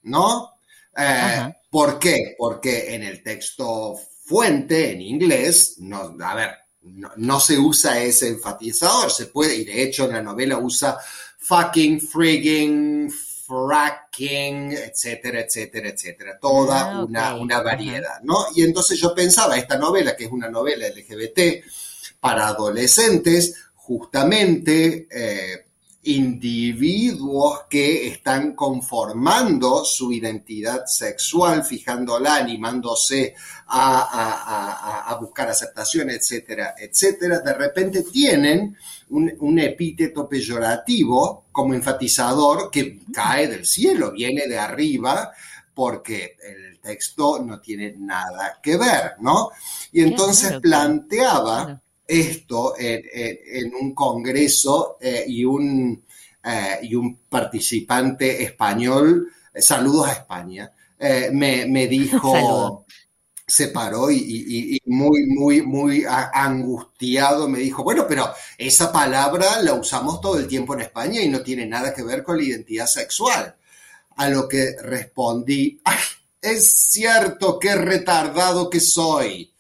[0.03, 0.51] ¿no?
[0.97, 1.55] Eh.
[1.71, 2.35] ¿Por qué?
[2.37, 6.51] Porque en el texto fuente, en inglés, no, a ver,
[6.85, 10.99] no, no se usa ese enfatizador, se puede, y de hecho la novela usa
[11.39, 13.11] fucking, frigging,
[13.47, 18.47] fracking, etcétera, etcétera, etcétera, toda Ah, una, una variedad, ¿no?
[18.55, 21.65] Y entonces yo pensaba, esta novela, que es una novela LGBT
[22.21, 25.64] para adolescentes, justamente eh,
[26.05, 33.35] individuos que están conformando su identidad sexual, fijándola, animándose
[33.67, 34.43] a, a-
[35.09, 38.77] a- a buscar aceptación, etcétera, etcétera, de repente tienen
[39.11, 45.33] un, un epíteto peyorativo como enfatizador que cae del cielo, viene de arriba,
[45.75, 49.51] porque el texto no tiene nada que ver, ¿no?
[49.93, 51.83] Y entonces planteaba.
[52.07, 56.05] Esto en, en- en un congreso eh, y, un,
[56.45, 60.71] eh, y un participante español, eh, saludos a España,
[61.33, 62.87] me, me dijo,
[63.47, 69.61] se paró y, y- y muy, muy, muy angustiado me dijo, bueno, pero esa palabra
[69.63, 72.45] la usamos todo el tiempo en España y no tiene nada que ver con la
[72.45, 73.55] identidad sexual.
[74.17, 75.99] A lo que respondí, "Ay,
[76.43, 79.54] es cierto, qué retardado que soy.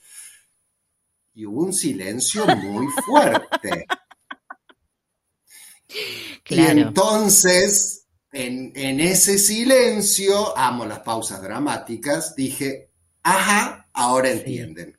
[1.34, 3.86] Y hubo un silencio muy fuerte.
[6.48, 12.90] Y entonces, en, en ese silencio, amo las pausas dramáticas, dije,
[13.22, 14.98] ajá, ahora entienden.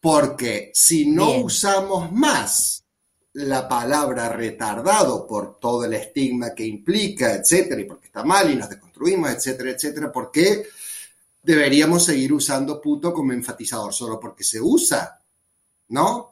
[0.00, 1.44] Porque si no Bien.
[1.44, 2.84] usamos más
[3.32, 8.56] la palabra retardado por todo el estigma que implica, etcétera, y porque está mal y
[8.56, 10.64] nos deconstruimos, etcétera, etcétera, ¿por qué
[11.42, 15.20] deberíamos seguir usando puto como enfatizador solo porque se usa?
[15.90, 16.30] ¿No?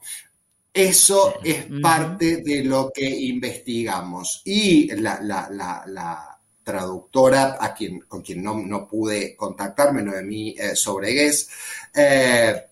[0.72, 4.42] Eso es parte de lo que investigamos.
[4.44, 10.54] Y la, la- la- la traductora a quien, con quien no, no pude contactarme, Noemí
[10.58, 11.48] eh, Sobregués,
[11.94, 12.66] eh,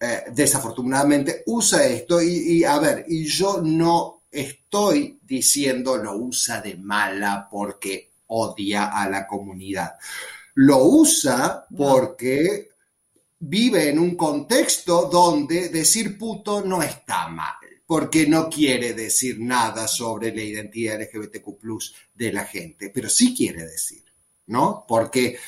[0.00, 6.60] eh, desafortunadamente usa esto y, y, a ver, y yo no estoy diciendo lo usa
[6.60, 9.92] de mala porque odia a la comunidad.
[10.54, 12.70] Lo usa porque
[13.38, 17.54] vive en un contexto donde decir puto no está mal,
[17.86, 21.48] porque no quiere decir nada sobre la identidad LGBTQ
[22.14, 24.04] de la gente, pero sí quiere decir,
[24.46, 24.84] ¿no?
[24.86, 25.38] Porque eh,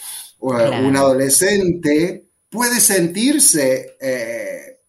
[0.41, 4.81] un adolescente puede sentirse eh,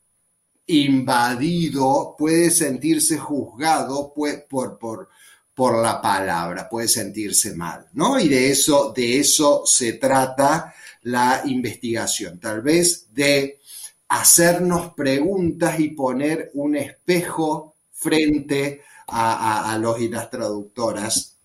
[0.67, 5.09] invadido, puede sentirse juzgado por, por,
[5.53, 8.19] por la palabra, puede sentirse mal, ¿no?
[8.19, 13.59] Y de eso, de eso se trata la investigación, tal vez de
[14.07, 21.37] hacernos preguntas y poner un espejo frente a, los y las traductoras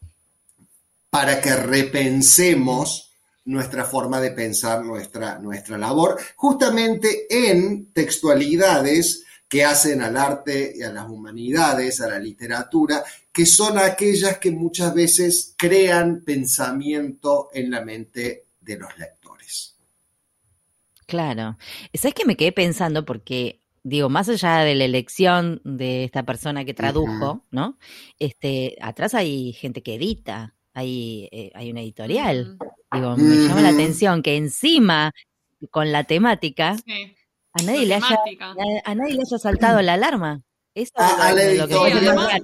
[1.10, 3.12] para que repensemos
[3.44, 10.82] nuestra forma de pensar nuestra, nuestra labor, justamente en textualidades que hacen al arte y
[10.82, 17.70] a las humanidades, a la literatura, que son aquellas que muchas veces crean pensamiento en
[17.70, 19.76] la mente de los lectores.
[21.06, 21.56] Claro.
[21.94, 23.06] ¿Sabes que me quedé pensando?
[23.06, 27.78] Porque, digo, más allá de la elección de esta persona que tradujo, ¿no?
[28.18, 32.58] Este, atrás hay gente que edita, hay, eh, hay una editorial.
[32.92, 35.12] Digo, me llama la atención que encima,
[35.70, 36.76] con la temática,
[37.58, 38.18] a, nadie le haya,
[38.84, 40.42] a, nadie le haya saltado la alarma.
[40.74, 40.92] Eso
[41.36, 42.42] es lo que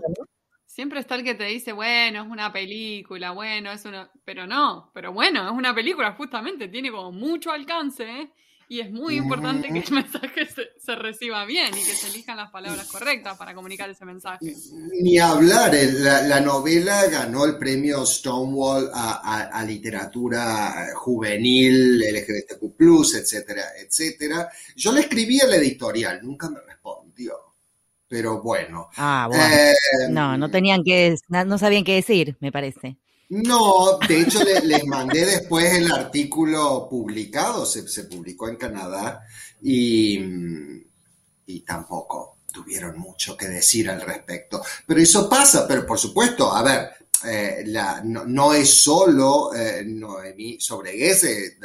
[0.67, 4.11] Siempre está el que te dice, bueno, es una película, bueno, es una.
[4.25, 8.33] Pero no, pero bueno, es una película, justamente, tiene como mucho alcance, ¿eh?
[8.75, 12.51] Y es muy importante que el mensaje se, reciba bien y que se elijan las
[12.51, 14.53] palabras correctas para comunicar ese mensaje.
[15.01, 24.51] Ni hablar, la, novela ganó el premio Stonewall a, literatura juvenil, LGBTQ, etcétera, etcétera.
[24.75, 27.37] Yo le escribí a la editorial, nunca me respondió.
[28.09, 28.89] Pero bueno.
[28.97, 29.55] Ah, bueno.
[29.55, 29.75] Eh,
[30.11, 32.97] no, no tenían que, no sabían qué decir, me parece.
[33.31, 39.27] No, de hecho les mandé después el artículo publicado, se, publicó en Canadá
[39.63, 40.21] y,
[41.47, 44.63] y, tampoco tuvieron mucho que decir al respecto.
[44.87, 46.91] Pero eso pasa, pero por supuesto, a ver,
[47.27, 51.57] eh, la, no, es solo eh, Noemí eh,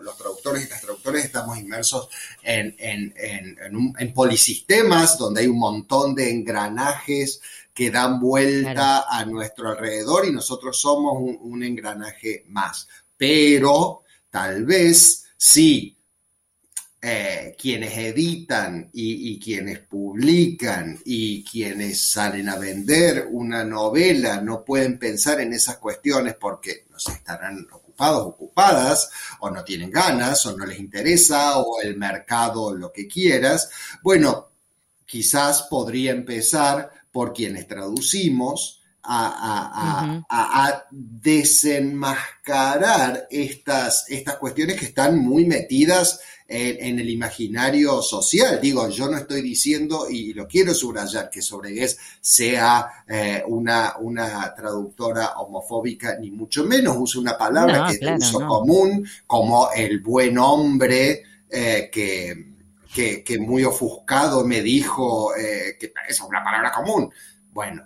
[0.00, 2.08] los traductores y las traductores estamos inmersos
[2.44, 3.58] en, en, en,
[3.98, 7.40] en, polisistemas donde hay un montón de engranajes
[7.78, 12.88] que dan vuelta a nuestro alrededor y nosotros somos un, engranaje más.
[13.16, 15.96] Pero tal vez si
[17.00, 24.98] eh, quienes editan y, quienes publican y quienes salen a vender una novela no pueden
[24.98, 30.56] pensar en esas cuestiones porque no se estarán ocupados, ocupadas, o no tienen ganas, o
[30.56, 33.70] no les interesa, o el mercado, lo que quieras,
[34.02, 34.48] bueno,
[35.06, 38.78] quizás podría empezar por quienes traducimos
[39.10, 48.58] a, desenmascarar estas, estas cuestiones que están muy metidas en, el imaginario social.
[48.60, 54.52] Digo, yo no estoy diciendo, y lo quiero subrayar, que Sobregués sea eh, una, una
[54.54, 60.00] traductora homofóbica, ni mucho menos, usa una palabra que es de uso común, como el
[60.00, 62.57] buen hombre, eh, que
[62.94, 67.12] que, muy ofuscado me dijo eh, que es una palabra común.
[67.50, 67.84] Bueno,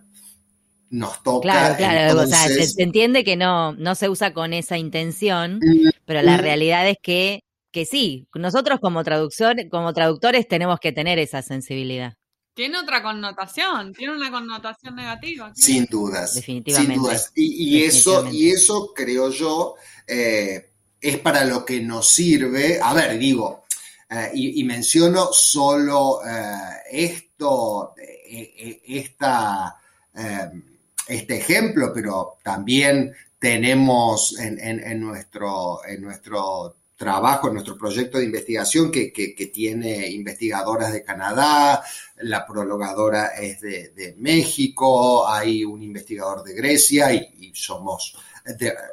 [0.90, 1.42] nos toca.
[1.42, 5.90] Claro, claro, o sea, se, entiende que no, no se usa con esa intención, mm,
[6.04, 6.40] pero la mm.
[6.40, 12.14] realidad es que, que sí, nosotros como, traductor, como traductores tenemos que tener esa sensibilidad.
[12.54, 15.52] Tiene otra connotación, tiene una connotación negativa.
[15.54, 16.34] Sin dudas.
[16.34, 16.94] Definitivamente.
[16.94, 17.32] Sin dudas.
[17.34, 22.78] Y, eso, y eso creo yo eh, es para lo que nos sirve.
[22.82, 23.61] A ver, digo,
[24.14, 29.74] eh, y, menciono solo eh, esto, eh, esta,
[31.08, 38.90] este ejemplo, pero también tenemos en, nuestro, en nuestro trabajo, en nuestro proyecto de investigación
[38.90, 41.82] que, tiene investigadoras de Canadá,
[42.18, 48.14] la prologadora es de, México, hay un investigador de Grecia y, somos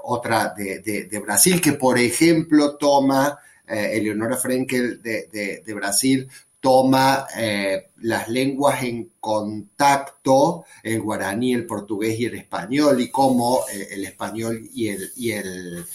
[0.03, 3.37] otra de, Brasil que, por ejemplo, toma
[3.69, 6.27] eh, Eleonora Frenkel de, Brasil
[6.59, 13.63] toma eh, las lenguas en contacto, el guaraní, el portugués y el español, y cómo
[13.71, 15.85] eh, el español y el, y, el,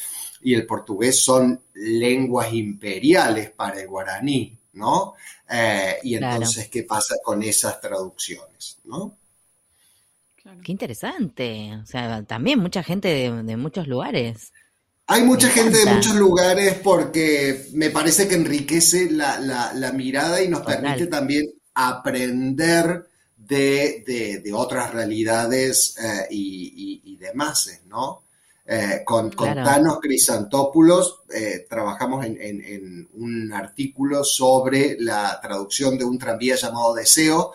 [0.42, 5.14] y el portugués son lenguas imperiales para el guaraní, ¿no?
[6.02, 9.16] y entonces, ¿qué pasa con esas traducciones, ¿no?
[10.62, 11.78] Qué interesante.
[11.82, 14.52] O sea, también mucha gente de muchos lugares.
[15.06, 20.62] Hay mucha gente de muchos lugares porque me parece que enriquece la, mirada y nos
[20.62, 28.22] permite también aprender de, de, otras realidades eh, y, demás, ¿no?
[28.66, 36.04] Eh, con, con, Thanos Crisantopoulos eh, trabajamos en, en, un artículo sobre la traducción de
[36.04, 37.52] un tranvía llamado Deseo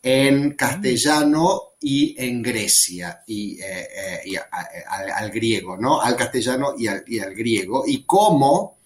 [0.00, 6.00] en castellano y en Grecia, y, eh, eh, y a- a- al, al griego, ¿no?
[6.00, 8.78] Al castellano y al, y al griego, y cómo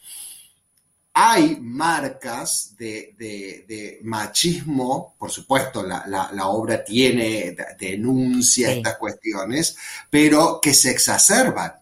[1.14, 8.74] hay marcas de, de- de machismo, por supuesto, la, la- la obra tiene, denuncia Sí.
[8.78, 9.76] estas cuestiones,
[10.11, 11.72] pero que se exacerban.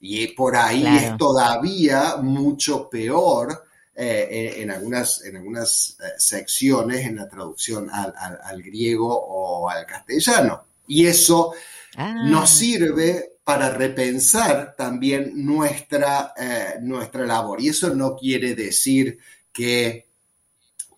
[0.00, 0.98] Y por ahí Claro.
[1.12, 7.90] es todavía mucho peor eh, en, en algunas, en algunas eh, secciones en la traducción
[7.90, 10.64] al, al- al griego o al castellano.
[10.86, 11.52] Y eso
[11.96, 17.60] Ah, nos sirve para repensar también nuestra, eh, nuestra labor.
[17.60, 19.18] Y eso no quiere decir
[19.52, 20.08] que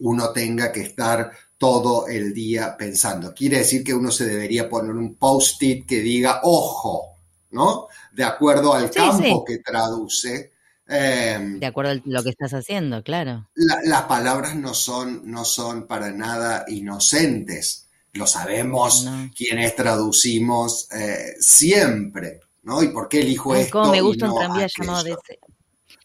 [0.00, 3.32] uno tenga que estar todo el día pensando.
[3.34, 7.16] Quiere decir que uno se debería poner un post-it que diga, ojo,
[7.52, 7.88] ¿no?
[8.12, 10.52] De acuerdo al Sí, campo que traduce.
[10.88, 13.48] Eh, de acuerdo a lo que estás haciendo, claro.
[13.54, 17.88] la- las palabras no son, no son para nada inocentes.
[18.12, 19.30] Lo sabemos No.
[19.36, 22.82] quienes traducimos eh, siempre, ¿no?
[22.82, 23.90] ¿Y por qué elijo Ay, esto?
[23.90, 25.08] me y gusta no un tranvía llamado.
[25.08, 25.16] No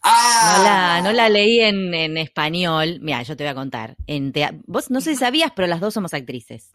[0.02, 0.60] ¡Ah!
[0.64, 2.98] la, no la leí en, en español.
[3.02, 3.96] Mira, yo te voy a contar.
[4.06, 4.32] En
[4.66, 6.70] Vos no sé si sabías, pero las dos somos actrices.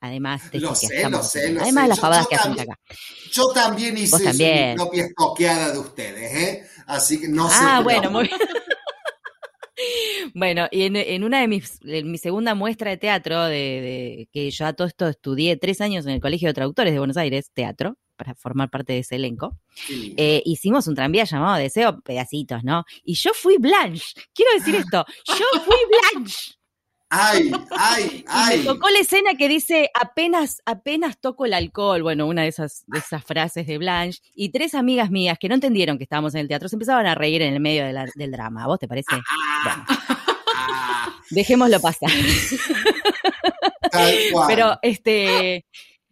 [0.00, 1.82] Además de Lo sé, lo sé, lo Además sé.
[1.82, 2.78] de las pavadas yo que hacemos acá.
[3.32, 4.68] Yo también hice también.
[4.70, 6.66] mi propia estoqueada de ustedes, ¿eh?
[6.88, 7.54] Así que no sé.
[7.60, 8.28] Ah, bueno, muy
[10.34, 14.28] Bueno, y en, en una de mis, en mi segunda muestra de teatro, de, de-
[14.32, 17.16] que yo a todo esto estudié tres años en el Colegio de Traductores de Buenos
[17.16, 19.56] Aires, teatro, para formar parte de ese elenco,
[20.16, 22.84] eh, hicimos un tranvía llamado Deseo Pedacitos, ¿no?
[23.04, 24.14] Y yo fui Blanche.
[24.34, 25.76] Quiero decir esto, yo fui
[26.12, 26.54] Blanche.
[27.10, 28.58] Ay, ay, Y ay.
[28.58, 32.84] me tocó la escena que dice apenas, apenas toco el alcohol, bueno, una de esas,
[32.86, 36.40] de esas frases de Blanche, y tres amigas mías que no entendieron que estábamos en
[36.42, 38.64] el teatro se empezaban a reír en el medio de la- del drama.
[38.64, 39.06] ¿A vos te parece?
[39.64, 39.84] Bueno,
[40.60, 42.10] Ah, dejémoslo pasar.
[44.48, 45.64] Pero este,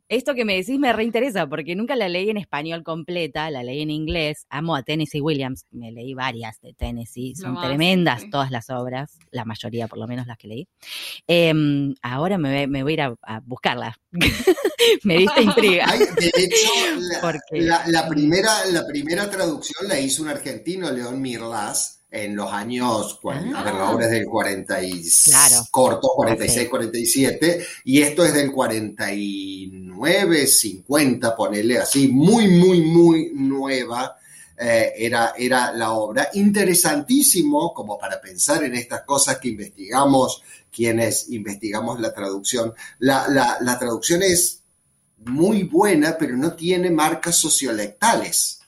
[0.08, 3.82] esto que me decís me reinteresa porque nunca la leí en español completa, la leí
[3.82, 4.46] en inglés.
[4.48, 8.30] Amo a Tennessee Williams, me leí varias de Tennessee, son tremendas sí.
[8.30, 10.68] todas las obras, la mayoría por lo menos las que leí.
[11.26, 13.96] Em, ahora me, voy- me voy a ir a, a buscarla.
[15.04, 15.86] me diste intriga.
[15.88, 20.90] Ay, de hecho, la, Porque- la- la primera, la primera traducción la hizo un argentino,
[20.90, 25.66] León Mirlas, en los años, a ver, la obra es del 40 y Claro.
[25.70, 26.70] corto, 46, Ok.
[26.70, 34.16] 47, y esto es del 49, 50, ponele así, muy, muy, muy nueva.
[34.58, 36.30] eh, era, era la obra.
[36.32, 40.42] Interesantísimo como para pensar en estas cosas que investigamos,
[40.74, 42.72] quienes investigamos la traducción.
[43.00, 44.62] La, la- la traducción es
[45.26, 48.60] muy buena, pero no tiene marcas sociolectales.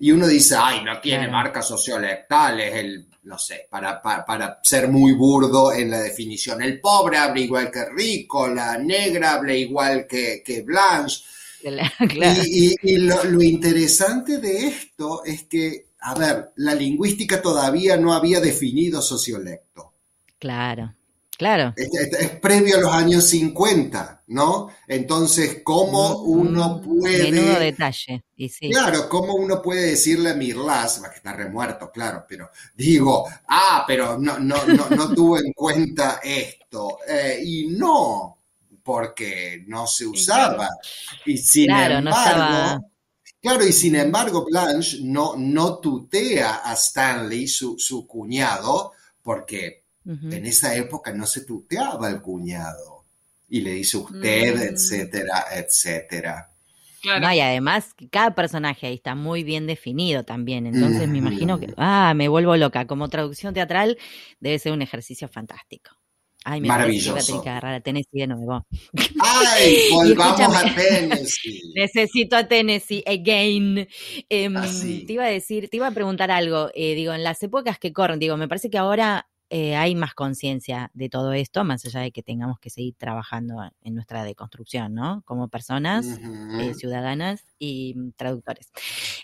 [0.00, 4.88] Y uno dice, ay, no tiene marcas sociolectales, el, no sé, para, para, para ser
[4.88, 6.62] muy burdo en la definición.
[6.62, 11.22] El pobre habla igual que rico, la negra habla igual que, que Blanche.
[12.08, 12.42] claro.
[12.46, 17.96] Y, y- y lo, lo interesante de esto es que, a ver, la lingüística todavía
[17.98, 19.92] no había definido sociolecto.
[20.38, 20.94] Claro,
[21.40, 21.72] claro.
[21.76, 24.68] Es, es- es previo a los años 50, ¿no?
[24.86, 27.30] Entonces, ¿cómo uno puede...
[27.32, 28.22] Menudo detalle.
[28.36, 28.70] Y sí.
[28.70, 34.18] Claro, ¿cómo uno puede decirle a Mirlas, que está remuerto, claro, pero digo, ah, pero
[34.18, 36.98] no, no, no, no tuvo en cuenta esto.
[37.08, 38.38] Eh, y no,
[38.82, 40.68] porque no se usaba.
[41.26, 42.80] Y sin Claro, no embargo, estaba-
[43.40, 50.46] claro, y sin embargo, Blanche no, no tutea a Stanley, su, su cuñado, porque En
[50.46, 53.04] esa época no se tuteaba al cuñado.
[53.48, 54.74] Y le dice usted, Mm.
[54.74, 56.46] etcétera, etcétera.
[57.02, 57.20] Claro.
[57.26, 60.66] No, y además que cada personaje ahí está muy bien definido también.
[60.66, 62.86] Entonces me imagino que, ah, me vuelvo loca.
[62.86, 63.96] Como traducción teatral
[64.38, 65.90] debe ser un ejercicio fantástico.
[66.44, 67.42] Ay, me parece que Maravilloso.
[67.42, 68.66] que agarrar a Tennessee de nuevo.
[69.22, 69.76] ¡Ay!
[69.92, 70.74] Volvamos a.
[70.74, 71.60] Tennessee.
[71.74, 73.86] Necesito a Tennessee again.
[74.28, 75.04] Em, Así.
[75.06, 76.70] Te iba a decir, te iba a preguntar algo.
[76.74, 80.14] eh, digo, en las épocas que corren, digo, me parece que ahora eh, hay más
[80.14, 84.94] conciencia de todo esto, más allá de que tengamos que seguir trabajando en nuestra deconstrucción,
[84.94, 85.22] ¿no?
[85.26, 86.06] Como personas.
[86.60, 88.70] Eh, ciudadanas y mm, traductores.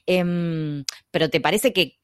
[0.06, 1.98] Em, pero ¿te parece que,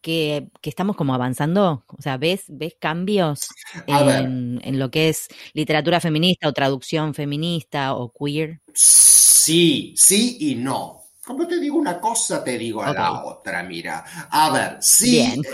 [0.00, 1.84] que, que estamos como avanzando?
[1.88, 3.48] O sea, ¿ves, ves cambios
[3.86, 8.60] en, en lo que es literatura feminista o traducción feminista o queer?
[8.74, 10.99] Sí, sí y no.
[11.30, 14.04] Como te digo una cosa, te digo a la otra, mira.
[14.30, 15.10] A ver, sí.
[15.12, 15.42] Bien.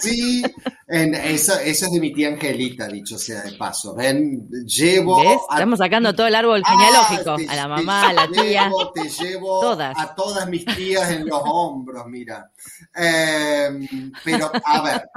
[0.00, 0.42] Sí,
[0.88, 3.94] en, eso es de mi tía Angelita, dicho sea de paso.
[3.94, 5.38] Ven, llevo ¿Ves?
[5.50, 7.36] a Estamos sacando todo el árbol Ah, genealógico.
[7.36, 8.64] te- a la mamá, a la tía.
[8.68, 9.94] llevo- Te llevo todas.
[9.98, 12.50] a todas mis tías en los hombros, mira.
[12.94, 13.86] Eh,
[14.24, 15.08] pero, a ver,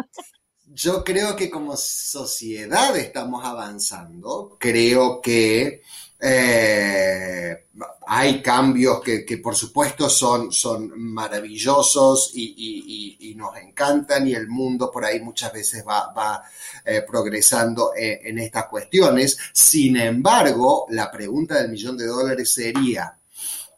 [0.66, 4.58] yo creo que como sociedad estamos avanzando.
[4.60, 5.82] Creo que
[6.20, 7.68] eh,
[8.12, 14.34] hay cambios que, que, por supuesto son, son maravillosos y, y, y, nos encantan y
[14.34, 16.42] el mundo por ahí muchas veces va, va
[16.84, 19.38] eh, progresando en, en estas cuestiones.
[19.54, 23.16] Sin embargo, la pregunta del millón de dólares sería,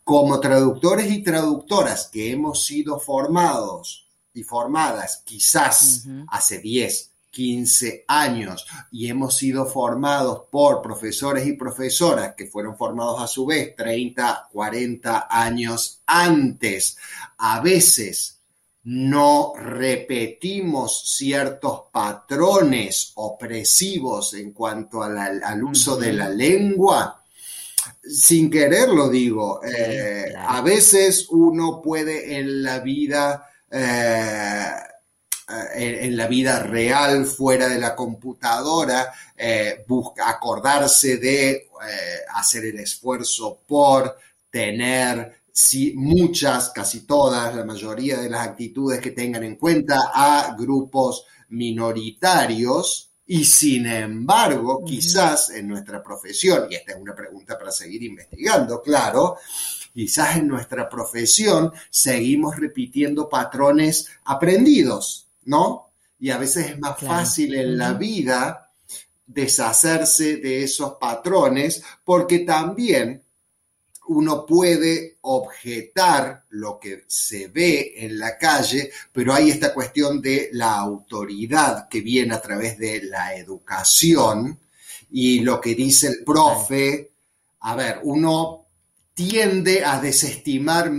[0.01, 6.25] como traductores y traductoras que hemos sido formados y formadas quizás uh -huh.
[6.29, 13.21] hace 10, 15 años y hemos sido formados por profesores y profesoras que fueron formados
[13.21, 16.97] a su vez 30, 40 años antes.
[17.37, 18.41] A veces
[18.83, 27.23] no repetimos ciertos patrones opresivos en cuanto la, al uso de la lengua.
[28.03, 34.71] Sin querer lo digo, eh, a veces uno puede en la vida eh,
[35.75, 41.67] en, en, la vida real, fuera de la computadora, eh, busca acordarse de eh,
[42.35, 44.17] hacer el esfuerzo por
[44.49, 50.55] tener si, muchas, casi todas, la mayoría de las actitudes que tengan en cuenta a
[50.57, 53.09] grupos minoritarios.
[53.25, 58.81] Y sin embargo, quizás en nuestra profesión, y esta es una pregunta para seguir investigando,
[58.81, 59.37] claro,
[59.93, 65.93] quizás en nuestra profesión seguimos repitiendo patrones aprendidos, ¿no?
[66.19, 67.15] Y a veces es más claro.
[67.15, 68.71] fácil en la vida
[69.25, 73.23] deshacerse de esos patrones porque también
[74.07, 80.49] uno puede objetar lo que se ve en la calle, pero hay esta cuestión de
[80.53, 84.59] la autoridad que viene a través de la educación
[85.11, 87.11] y lo que dice el profe,
[87.61, 88.65] a ver, uno
[89.13, 90.91] tiende a desestimar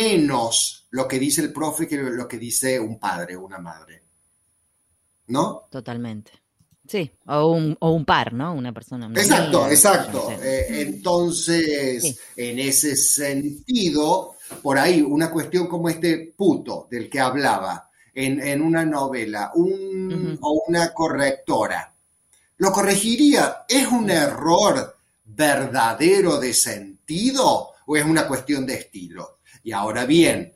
[0.00, 4.02] menos lo que dice el profe que lo que dice un padre o una madre.
[5.28, 5.68] ¿No?
[5.70, 6.32] Totalmente.
[6.86, 8.52] Sí, o un, o un par, ¿no?
[8.52, 9.06] Una persona.
[9.06, 10.26] Una exacto, amiga, exacto.
[10.28, 10.58] No sé.
[10.58, 12.18] eh, entonces, sí.
[12.36, 18.60] en ese sentido, por ahí, una cuestión como este puto del que hablaba en, en
[18.60, 19.70] una novela, un,
[20.12, 20.38] uh -huh.
[20.40, 21.94] o una correctora,
[22.56, 23.64] ¿lo corregiría?
[23.68, 29.38] ¿Es un error verdadero de sentido o es una cuestión de estilo?
[29.62, 30.54] Y ahora bien,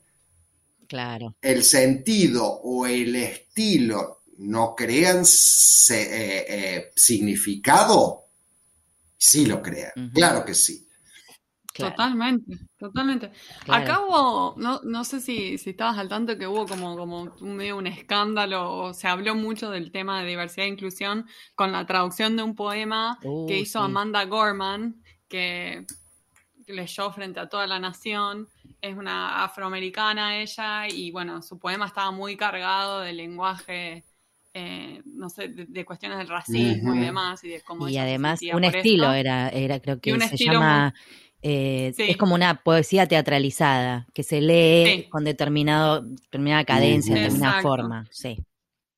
[0.89, 1.35] claro.
[1.41, 8.25] el sentido o el estilo no crean se, eh, eh, significado,
[9.17, 10.13] sí lo crean, uh -huh.
[10.13, 10.85] claro que sí.
[11.75, 11.91] Claro.
[11.91, 13.33] Totalmente, totalmente.
[13.65, 13.83] Claro.
[13.83, 17.77] Acá hubo, no, no sé si, si, estabas al tanto que hubo como, como medio
[17.77, 21.27] un escándalo, o se habló mucho del tema de diversidad e inclusión
[21.57, 23.85] con la traducción de un poema uh, que hizo sí.
[23.85, 25.85] Amanda Gorman, que
[26.69, 28.47] leyó frente a toda la nación.
[28.85, 34.05] Es una afroamericana ella, y bueno, su poema estaba muy cargado de lenguaje
[34.57, 36.99] eh, no sé, de, de, cuestiones del racismo uh -huh.
[36.99, 37.43] y demás.
[37.43, 40.95] Y, de cómo y además un estilo era, era, creo que se llama...
[41.47, 42.05] Eh, sí.
[42.09, 45.09] Es como una poesía teatralizada que se lee sí.
[45.11, 47.21] con determinado, determinada cadencia, uh -huh.
[47.21, 48.07] determinada forma.
[48.11, 48.39] Sí.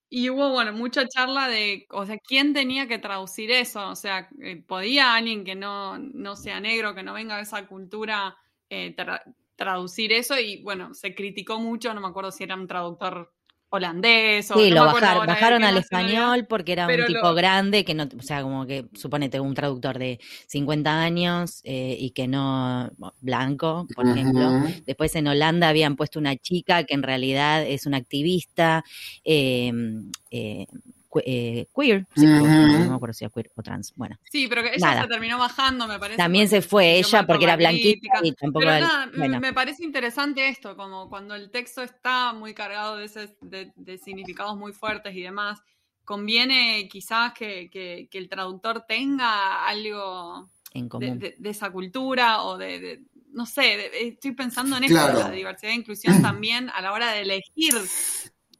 [0.08, 3.88] Y hubo, bueno, mucha charla de, o sea, ¿quién tenía que traducir eso?
[3.88, 7.66] O sea, eh, ¿podía alguien que no, no sea negro, que no venga de esa
[7.66, 8.36] cultura,
[8.70, 9.24] eh, tra
[9.56, 10.38] traducir eso?
[10.38, 13.32] Y bueno, se criticó mucho, no me acuerdo si era un traductor
[13.68, 14.50] holandés.
[14.50, 17.34] O sí, no lo bajaron, bajaron al español porque era un tipo lo...
[17.34, 22.10] grande que no, o sea, como que suponete un traductor de 50 años eh, y
[22.10, 22.90] que no,
[23.20, 24.12] blanco, por uh -huh.
[24.12, 24.50] ejemplo.
[24.86, 28.84] Después en Holanda habían puesto una chica que en realidad es una activista.
[29.24, 29.72] Eh,
[30.30, 30.66] eh,
[31.24, 32.84] eh, queer, sí, uh -huh.
[32.84, 34.18] no me acuerdo si era queer o trans, bueno.
[34.30, 35.02] Sí, pero que ella nada.
[35.02, 36.16] se terminó bajando, me parece.
[36.16, 39.40] También se fue ella porque era blanquita y tampoco pero nada, bueno.
[39.40, 43.98] me parece interesante esto, como cuando el texto está muy cargado de, ese, de, de
[43.98, 45.60] significados muy fuertes y demás,
[46.04, 51.18] conviene quizás que, que, que el traductor tenga algo en común.
[51.18, 53.02] De, de esa cultura o de,
[53.32, 55.18] no sé, estoy pensando en esto, claro.
[55.18, 57.74] la diversidad e inclusión también a la hora de elegir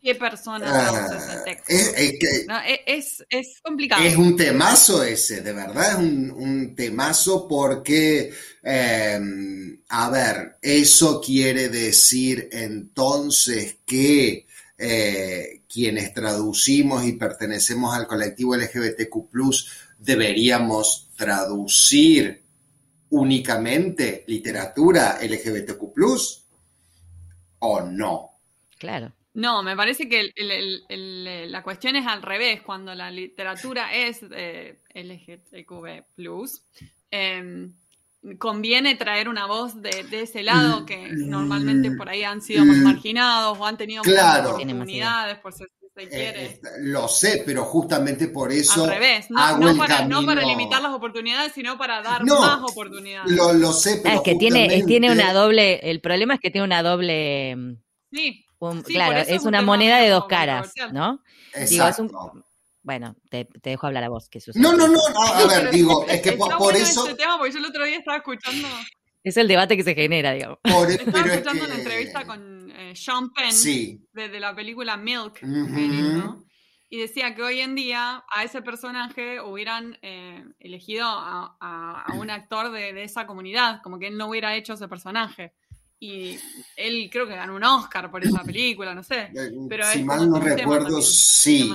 [0.07, 1.65] qué persona uh, ese texto.
[1.67, 4.05] Es, es, que no, es, es, complicado.
[4.05, 8.33] Es un temazo ese, de verdad, es un, un temazo porque,
[8.63, 9.21] eh,
[9.89, 14.47] a ver, eso quiere decir entonces que
[14.79, 19.29] eh, quienes traducimos y pertenecemos al colectivo LGBTQ,
[19.99, 22.45] deberíamos traducir
[23.11, 25.83] únicamente literatura LGBTQ,
[27.59, 28.39] o no.
[28.79, 29.16] Claro.
[29.37, 32.63] No, me parece que el, el, el, la cuestión es al revés.
[32.63, 36.05] Cuando la literatura es eh, LGTB,
[37.11, 37.69] eh,
[38.39, 42.79] conviene traer una voz de, de, ese lado que normalmente por ahí han sido más
[42.79, 44.43] marginados o han tenido claro.
[44.45, 46.45] más oportunidades por ser Se Eh, quiere.
[46.47, 50.25] eh, lo sé, pero justamente por eso Al revés, no, hago no el para, no
[50.27, 53.31] para camino- limitar las oportunidades, sino para dar No, más oportunidades.
[53.33, 56.41] Lo, lo sé, pero Ah, es que tiene, justamente- tiene una doble, el problema es
[56.41, 57.77] que tiene una doble, mm,
[58.13, 60.73] Sí, un- Sí, claro, es es un una moneda de dos caras.
[60.93, 61.23] ¿no?
[61.69, 62.11] Digo, es un-.
[62.83, 65.03] Bueno, te, te dejo hablar a vos, que No, no, no, no,
[65.35, 67.65] a No, ver, digo, es que por, por bueno eso, este tema porque yo el
[67.67, 68.69] otro día estaba escuchando,
[69.25, 70.59] Es el debate que se genera, digamos.
[70.63, 74.39] por, estaba pero es escuchando que- una entrevista con eh, Sean Penn Sí, de, de
[74.39, 75.41] la película Milk,
[76.89, 82.13] y decía que hoy en día a ese personaje hubieran eh, elegido a, a- a
[82.15, 85.55] un actor de, de esa comunidad, como que él no hubiera hecho ese personaje.
[85.99, 86.39] Y
[86.77, 89.31] él creo que ganó un Oscar por esa película, no sé.
[89.35, 91.73] eh, Pero si mal no recuerdo, también, sí.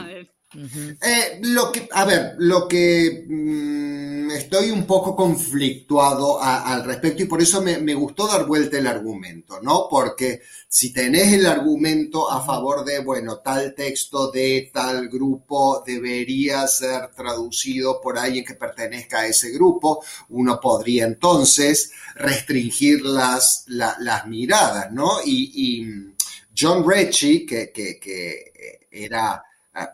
[0.53, 7.23] Eh, lo que, a ver, lo que mm, estoy un poco conflictuado a- al respecto
[7.23, 9.87] y por eso me, me gustó dar vuelta el argumento, ¿no?
[9.89, 16.67] Porque si tenés el argumento a favor de, bueno, tal texto de tal grupo debería
[16.67, 23.95] ser traducido por alguien que pertenezca a ese grupo, uno podría entonces restringir las, la-
[23.99, 25.19] las miradas, ¿no?
[25.25, 26.13] Y, y
[26.57, 29.43] John Ritchie, que, que, que era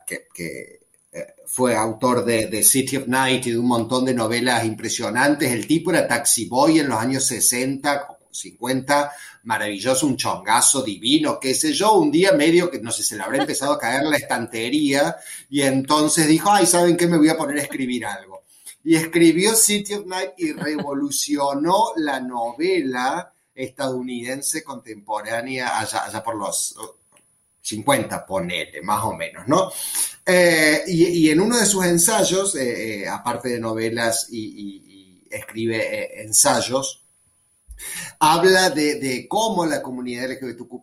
[0.06, 0.80] que, que,
[1.12, 5.52] eh, fue autor de, City of Night y de un montón de novelas impresionantes.
[5.52, 9.12] El tipo era taxi boy en los años 60, 50,
[9.44, 11.94] maravilloso, un chongazo divino, qué sé yo.
[11.94, 15.16] Un día medio que no sé, se le habrá empezado a caer la estantería
[15.50, 17.08] y entonces dijo, ay, ¿saben qué?
[17.08, 18.44] Me voy a poner a escribir algo.
[18.84, 26.76] Y escribió City of Night y revolucionó la novela estadounidense contemporánea allá por los
[27.68, 29.72] 50, ponele, más o menos, ¿no?
[30.26, 37.04] Eh, y, en uno de sus ensayos, eh, eh, aparte de novelas y, escribe ensayos,
[38.20, 40.82] habla de, cómo la comunidad LGBTQ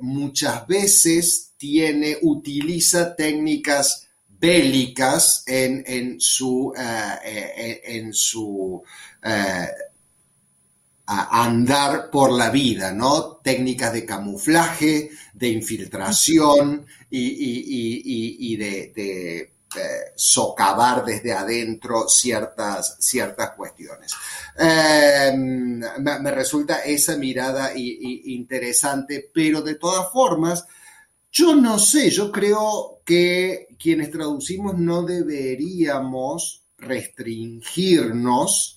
[0.00, 8.84] muchas veces tiene, utiliza técnicas bélicas en, en su, en su
[11.06, 13.36] a andar por la vida, ¿no?
[13.36, 22.96] Técnicas de camuflaje, de infiltración y, y, y, y de, eh, socavar desde adentro ciertas,
[22.98, 24.12] ciertas cuestiones.
[24.58, 30.64] Eh, me, me, resulta esa mirada interesante, pero de todas formas,
[31.30, 38.75] yo no sé, yo creo que quienes traducimos no deberíamos restringirnos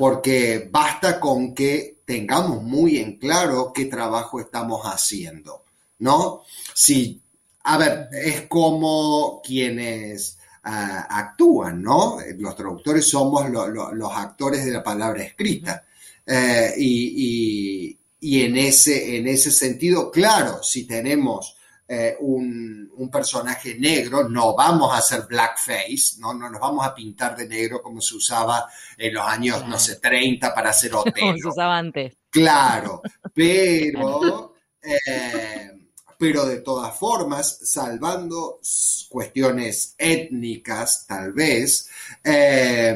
[0.00, 5.66] porque basta con que tengamos muy en claro qué trabajo estamos haciendo,
[5.98, 6.40] ¿no?
[6.74, 7.20] Si,
[7.64, 12.16] a ver, es como quienes uh, actúan, ¿no?
[12.38, 15.84] Los traductores somos lo, lo, los actores de la palabra escrita.
[16.24, 21.58] Eh, y, y, y en, ese, en ese sentido, claro, si tenemos
[21.92, 26.32] eh, un, un, personaje negro, no vamos a hacer blackface, ¿no?
[26.32, 28.64] no nos vamos a pintar de negro como se usaba
[28.96, 29.70] en los años, claro.
[29.72, 31.14] no sé, 30 para hacer Otelo.
[31.18, 32.16] Como se usaba antes.
[32.30, 33.02] Claro,
[33.34, 38.60] pero, eh, pero de todas formas, salvando
[39.08, 41.88] cuestiones étnicas, tal vez,
[42.22, 42.94] eh,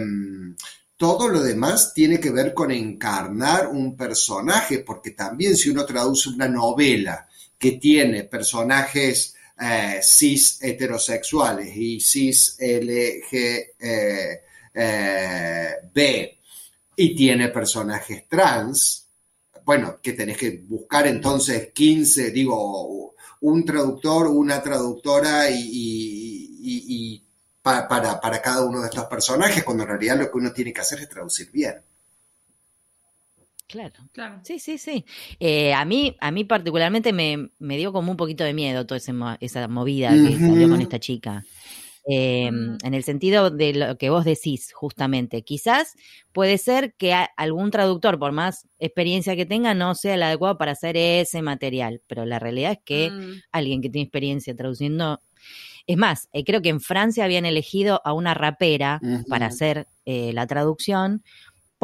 [0.97, 6.29] todo lo demás tiene que ver con encarnar un personaje, porque también si uno traduce
[6.29, 7.27] una novela,
[7.59, 13.55] que tiene personajes eh, cis heterosexuales y cis LGB
[16.97, 19.09] y tiene personajes trans,
[19.65, 25.61] bueno, que tenés que buscar entonces 15, digo, un traductor, una traductora y,
[26.61, 27.25] y,
[27.63, 30.83] para, para cada uno de estos personajes, cuando en realidad lo que uno tiene que
[30.83, 31.75] hacer es traducir bien.
[33.67, 33.95] Claro.
[34.13, 34.41] claro.
[34.45, 35.05] Sí, sí, sí.
[35.41, 38.99] Eh, a mí, a mí particularmente me, me, dio como un poquito de miedo toda
[38.99, 40.49] ese, esa movida que uh -huh.
[40.51, 41.45] salió con esta chica.
[42.07, 42.47] Eh.
[42.47, 45.43] En el sentido de lo que vos decís, justamente.
[45.43, 45.95] Quizás
[46.33, 50.73] puede ser que algún traductor, por más experiencia que tenga, no sea el adecuado para
[50.73, 52.03] hacer ese material.
[52.07, 53.43] Pero la realidad es que uh -huh.
[53.53, 55.23] alguien que tiene experiencia traduciendo.
[55.87, 60.33] Es más, eh, creo que en Francia habían elegido a una rapera para hacer eh,
[60.33, 61.23] la traducción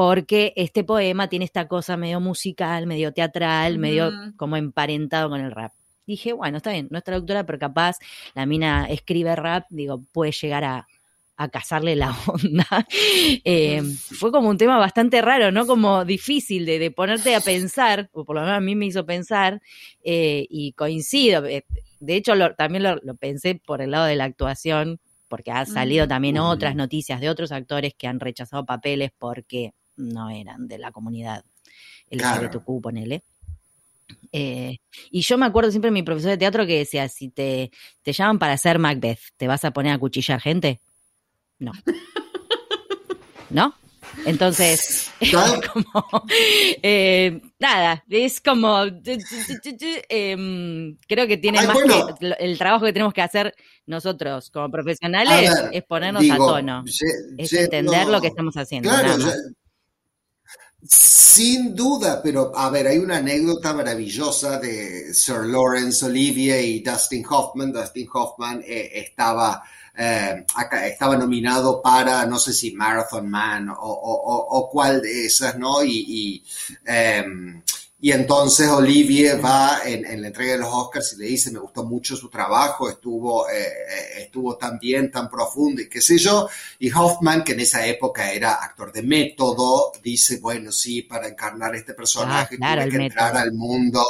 [0.01, 5.51] porque este poema tiene esta cosa medio musical, medio teatral, medio como emparentado con el
[5.51, 5.75] rap.
[6.07, 7.99] Dije, bueno, está bien, no es traductora, pero capaz
[8.35, 10.87] la mina escribe rap, digo, puede llegar a,
[11.37, 12.67] a cazarle la onda.
[13.45, 15.67] eh, fue como un tema bastante raro, ¿no?
[15.67, 19.05] Como difícil de, de, ponerte a pensar, o por lo menos a mí me hizo
[19.05, 19.61] pensar,
[20.03, 21.43] eh, y coincido.
[21.43, 21.63] De
[22.17, 24.99] hecho, lo, también lo, lo, pensé por el lado de la actuación,
[25.29, 30.31] porque ha salido también otras noticias de otros actores que han rechazado papeles porque no
[30.31, 31.45] eran de la comunidad
[32.11, 32.81] LGBTQ, claro.
[32.81, 33.23] ponele.
[34.33, 34.79] Eh,
[35.11, 37.71] y yo me acuerdo siempre de mi profesor de teatro que decía, si te,
[38.03, 40.81] te llaman para hacer Macbeth, ¿te vas a poner a cuchillar gente?
[41.59, 41.73] No.
[43.51, 43.75] ¿No?
[44.25, 45.11] Entonces,
[45.73, 46.25] como,
[46.83, 48.85] eh, nada, es como,
[50.09, 53.55] em, creo que tiene más que el trabajo que tenemos que hacer
[53.87, 56.85] nosotros como profesionales es ponernos a tono,
[57.39, 58.89] es entender lo que estamos haciendo.
[58.89, 59.17] Claro,
[60.87, 67.25] sin duda, pero a ver, hay una anécdota maravillosa de Sir Lawrence Olivier y Dustin
[67.29, 67.73] Hoffman.
[67.73, 69.63] Dustin Hoffman eh, estaba
[69.97, 70.47] eh,
[70.87, 75.85] estaba nominado para, no sé si Marathon Man o, o, cuál de esas, ¿no?
[75.85, 76.43] Y,
[76.87, 77.63] em,
[78.01, 81.85] y, entonces Olivier va en, la entrega de los Oscars y le dice, me gustó
[81.85, 86.49] mucho su trabajo, estuvo, eh, eh, estuvo tan bien, tan profundo y qué sé yo.
[86.79, 91.75] Y Hoffman, que en esa época era actor de método, dice, bueno, sí, para encarnar
[91.75, 94.05] este personaje ah, tuve que entrar al mundo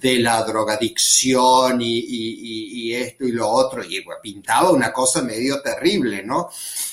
[0.00, 6.48] de la drogadicción y, esto y lo otro, y pintaba una cosa medio terrible, ¿no?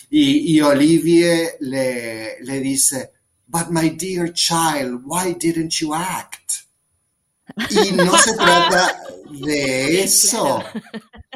[0.09, 3.11] Y, Olivier le, le dice,
[3.51, 6.63] But my dear child, why didn't you act?
[7.69, 8.97] Y no se trata
[9.29, 10.63] de eso,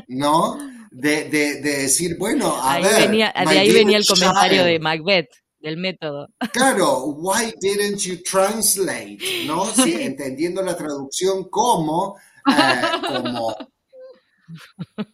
[0.07, 0.57] ¿no?
[0.91, 1.25] De,
[1.61, 3.11] decir, bueno, a ver.
[3.11, 6.29] de ahí venía el comentario de Macbeth del método.
[6.53, 9.19] Claro, why didn't you translate?
[9.45, 9.65] ¿No?
[9.65, 13.55] Sí, entendiendo la traducción como, eh, como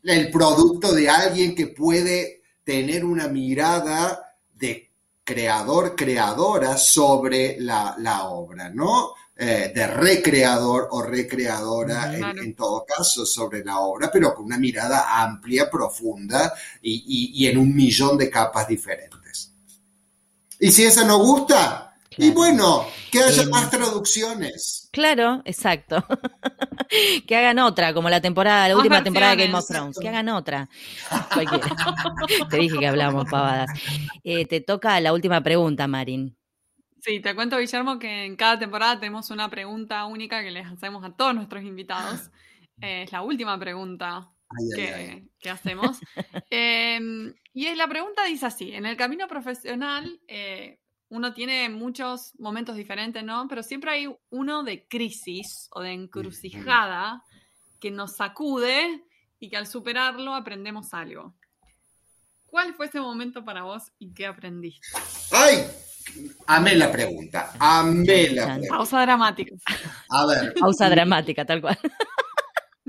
[0.04, 4.31] el producto de alguien que puede tener una mirada
[5.32, 9.14] creador, creadora sobre la, obra, ¿no?
[9.36, 15.24] Eh, de recreador o recreadora en, todo caso sobre la obra, pero con una mirada
[15.24, 19.54] amplia, profunda y en un millón de capas diferentes.
[20.60, 24.90] Y si esa no gusta, y bueno, que haya más traducciones.
[24.92, 26.06] Claro, exacto.
[27.28, 29.98] que hagan otra, como la temporada, la última temporada de Game of Thrones.
[29.98, 30.68] Que hagan otra.
[31.34, 31.68] Cualquiera.
[32.50, 33.70] te dije que hablábamos pavadas.
[34.24, 36.38] Eh, te toca la última pregunta, Marín.
[37.00, 41.04] Sí, te cuento, Guillermo, que en cada temporada tenemos una pregunta única que les hacemos
[41.06, 42.30] a todos nuestros invitados.
[42.82, 44.30] Eh, es la última pregunta
[44.76, 45.98] que, hacemos.
[46.50, 50.81] Em, y es la pregunta dice así, en el camino profesional eh,
[51.12, 53.46] uno tiene muchos momentos diferentes, ¿no?
[53.50, 57.22] Pero siempre hay uno de crisis o de encrucijada
[57.82, 59.04] que nos sacude
[59.38, 61.36] y que al superarlo aprendemos algo.
[62.46, 64.88] ¿Cuál fue ese momento para vos y qué aprendiste?
[65.32, 65.66] ¡Ay!
[66.48, 67.52] Amé la pregunta.
[67.60, 68.70] Amé la pregunta.
[68.70, 69.56] Pausa dramática.
[70.10, 70.54] A ver.
[70.54, 71.78] Pausa dramática, tal cual.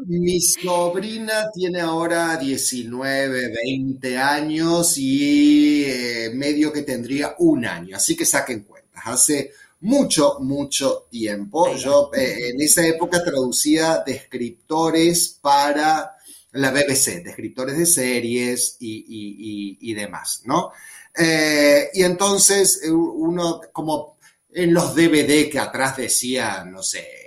[0.06, 8.16] Mi sobrina tiene ahora 19, 20 años y eh, medio que tendría un año, así
[8.16, 9.02] que saquen cuentas.
[9.04, 11.74] Hace mucho, mucho tiempo.
[11.76, 16.16] Yo eh, en esa época traducía descriptores para
[16.52, 20.72] la BBC, descriptores de series y, demás, ¿no?
[21.16, 24.18] Eh, y entonces uno, como
[24.52, 27.21] en los DVD que atrás decía, no sé,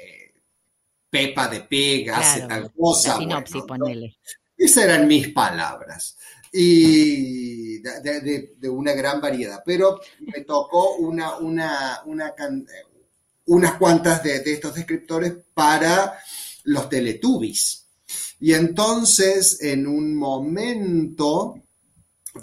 [1.16, 3.18] Pepa de Pega hace tal cosa.
[3.18, 4.18] Sinopsis, ponele.
[4.58, 6.18] Esas eran mis palabras.
[6.52, 9.62] Y de, una gran variedad.
[9.66, 12.34] Pero me tocó una, una, una
[13.46, 16.20] unas cuantas de, estos descriptores para
[16.66, 17.88] los Teletubbies.
[18.42, 21.56] Y entonces, en un momento,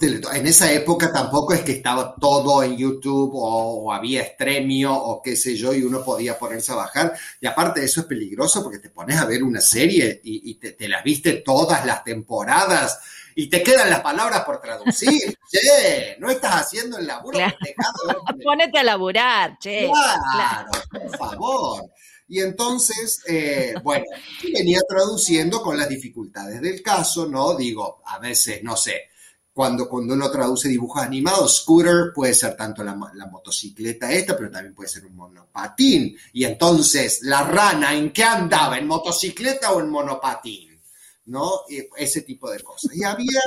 [0.01, 5.36] en esa época tampoco es que estaba todo en YouTube o, había extremio o qué
[5.36, 7.14] sé yo y uno podía ponerse a bajar.
[7.40, 11.05] Y aparte eso es peligroso porque te pones a ver una serie y, te, las
[11.05, 13.01] viste todas las temporadas
[13.34, 15.38] y te quedan las palabras por traducir.
[15.51, 17.38] che, no estás haciendo el laburo.
[18.45, 19.90] Ponete a laburar, che.
[20.34, 21.90] Claro, por favor.
[22.28, 24.07] Y entonces, eh, bueno,
[24.55, 27.55] venía traduciendo con las dificultades del caso, ¿no?
[27.55, 29.11] Digo, a veces, no sé,
[29.53, 34.74] cuando, cuando uno traduce dibujos animados, scooter puede ser tanto la, motocicleta esta, pero también
[34.74, 36.16] puede ser un monopatín.
[36.32, 38.78] Y entonces, la rana, ¿en qué andaba?
[38.78, 40.80] ¿En motocicleta o en monopatín?
[41.26, 41.61] ¿No?
[41.96, 42.96] ese tipo de cosas.
[42.96, 43.40] Y había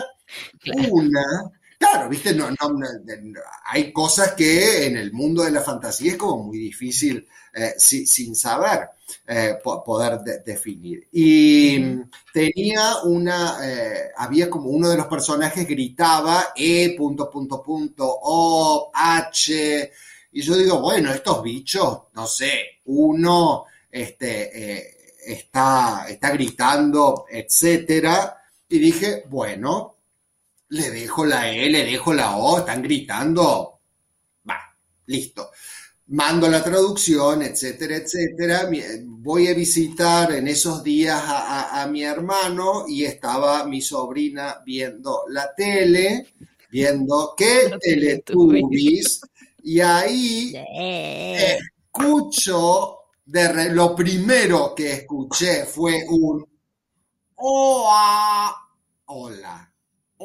[0.91, 1.51] una,
[1.91, 2.47] claro, viste, no,
[3.65, 8.35] hay cosas que en el mundo de la fantasía es como muy difícil eh, sin
[8.35, 8.89] saber.
[9.27, 11.07] Eh, poder definir.
[11.11, 11.79] Y
[12.33, 18.91] tenía una, eh, había como uno de los personajes gritaba E, punto, punto, punto, O,
[18.93, 19.91] H,
[20.31, 28.79] y yo digo, bueno, estos bichos, no sé, uno este, está, está gritando, etcétera, y
[28.79, 29.94] dije, bueno,
[30.75, 33.79] le dejo la E, le dejo la O, están gritando,
[34.47, 34.59] va,
[35.05, 35.51] listo.
[36.07, 38.69] mando la traducción, etcétera, etcétera.
[39.05, 45.53] Voy a visitar en esos días a, mi hermano y estaba mi sobrina viendo la
[45.55, 46.33] tele,
[46.69, 49.21] viendo qué Teletubbies,
[49.63, 50.53] y ahí
[51.87, 56.45] escucho, de lo primero que escuché fue un
[57.37, 58.55] Oa,
[59.05, 59.74] hola,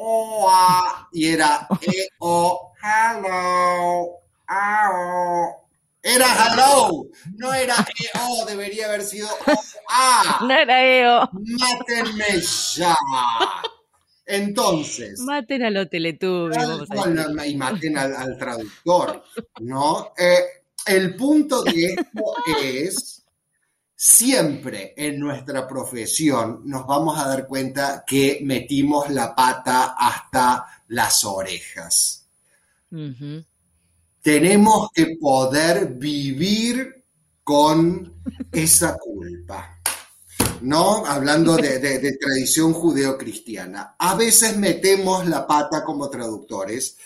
[0.03, 5.67] Oa, y era E-O, hello, ao.
[6.01, 7.05] Era hello,
[7.37, 7.75] no era
[8.15, 9.27] EO, debería haber sido
[9.87, 10.39] A.
[10.41, 11.29] No era EO.
[11.33, 12.41] Mátenme
[12.75, 12.97] ya.
[14.25, 15.19] Entonces.
[15.19, 16.57] Maten a los teletubbies.
[17.45, 19.23] y maten al, traductor,
[19.59, 20.13] ¿no?
[20.17, 23.20] Eh, el punto de esto es,
[24.03, 31.23] siempre en nuestra profesión nos vamos a dar cuenta que metimos la pata hasta las
[31.23, 32.25] orejas
[34.21, 37.03] tenemos que poder vivir
[37.43, 38.13] con
[38.51, 39.77] esa culpa.
[40.61, 41.05] ¿No?
[41.05, 43.95] Hablando de, tradición judeocristiana.
[43.97, 46.97] A veces metemos la pata como traductores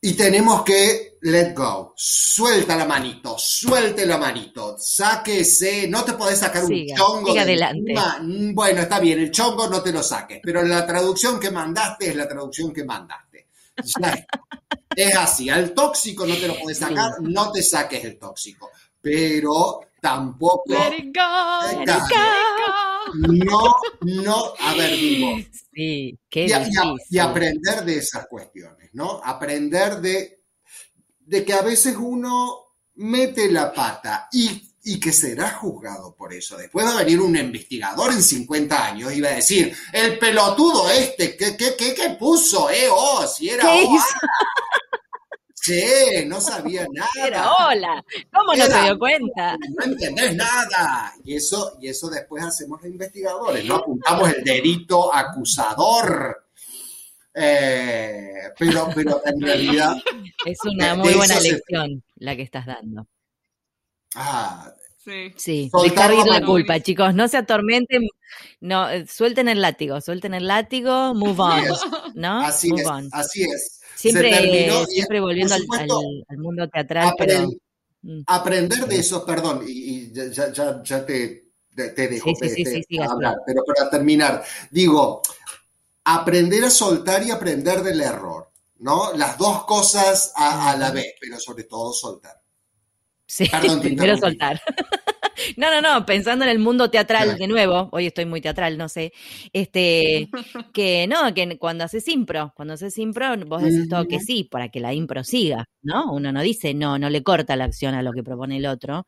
[0.00, 1.92] y tenemos que let go.
[1.96, 7.34] Suelta la manito, suelte la manito, sáquese, no te podés sacar un chongo.
[7.34, 7.94] de adelante.
[8.54, 12.16] Bueno, está bien, el chongo no te lo saques, pero la traducción que mandaste es
[12.16, 13.48] la traducción que mandaste.
[14.96, 19.78] Es así, al tóxico no te lo puedes sacar, no te saques el tóxico, pero
[20.00, 20.74] tampoco...
[23.14, 25.36] No, no, a ver, digo.
[25.72, 29.20] Sí, qué y, y, aprender de esas cuestiones, ¿no?
[29.24, 30.42] Aprender de,
[31.20, 36.56] de que a veces uno mete la pata y y que será juzgado por eso.
[36.56, 40.90] Después va a venir un investigador en 50 años y va a decir, el pelotudo
[40.90, 42.70] este, ¿qué, qué, qué, puso?
[42.70, 43.98] Eh, oh, si era oh,
[45.68, 47.52] Sí, no sabía nada.
[47.58, 49.56] Hola, ¿cómo no se dio cuenta?
[49.76, 51.12] No entendés nada.
[51.24, 53.76] Y eso, y eso después hacemos los investigadores, ¿no?
[53.76, 56.46] Apuntamos el dedito acusador.
[57.34, 59.94] Eh, pero, pero en realidad.
[60.46, 63.06] Es una muy buena lección la que estás dando.
[64.14, 64.72] Ah,
[65.08, 67.14] Sí, sí dejar ir la culpa, chicos.
[67.14, 68.08] No se atormenten,
[68.60, 71.64] no, eh, suelten el látigo, suelten el látigo, move on,
[72.14, 72.40] ¿no?
[72.42, 73.77] Así es, así es.
[73.98, 77.12] Siempre, siempre volviendo al, mundo teatral.
[77.18, 77.48] pero,
[78.02, 78.20] mm.
[78.26, 82.30] Aprender de eso, perdón, y, ya, ya, ya, te, te, dejo
[83.10, 85.20] hablar, pero para terminar, digo,
[86.04, 89.12] aprender a soltar y aprender del error, ¿no?
[89.14, 92.40] Las dos cosas a la vez, pero sobre todo soltar.
[93.26, 93.48] Sí,
[93.82, 94.60] primero soltar.
[95.56, 98.88] No, no, no, pensando en el mundo teatral de nuevo, hoy estoy muy teatral, no
[98.88, 99.12] sé,
[99.52, 100.28] este,
[100.72, 104.68] que no, que cuando haces impro, cuando haces impro, vos decís todo que sí, para
[104.68, 106.12] que la impro siga, ¿no?
[106.12, 109.06] Uno no dice no, no le corta la acción a lo que propone el otro.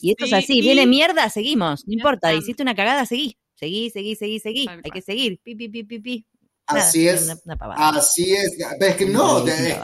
[0.00, 4.16] Y esto es así, viene mierda, seguimos, no importa, hiciste una cagada, seguí, seguí, seguí,
[4.16, 6.26] seguí, seguí, hay que seguir, pi, pi, pi, pi, pi.
[6.70, 7.28] Así es,
[7.76, 8.52] así es.
[8.80, 9.80] Es que no, de,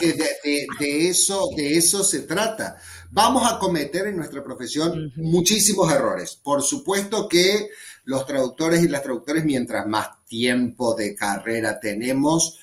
[0.80, 2.76] eso, de eso se trata.
[3.10, 6.38] Vamos a cometer en nuestra profesión muchísimos errores.
[6.42, 7.70] Por supuesto que
[8.04, 12.58] los traductores y las traductores, mientras más tiempo de carrera tenemos,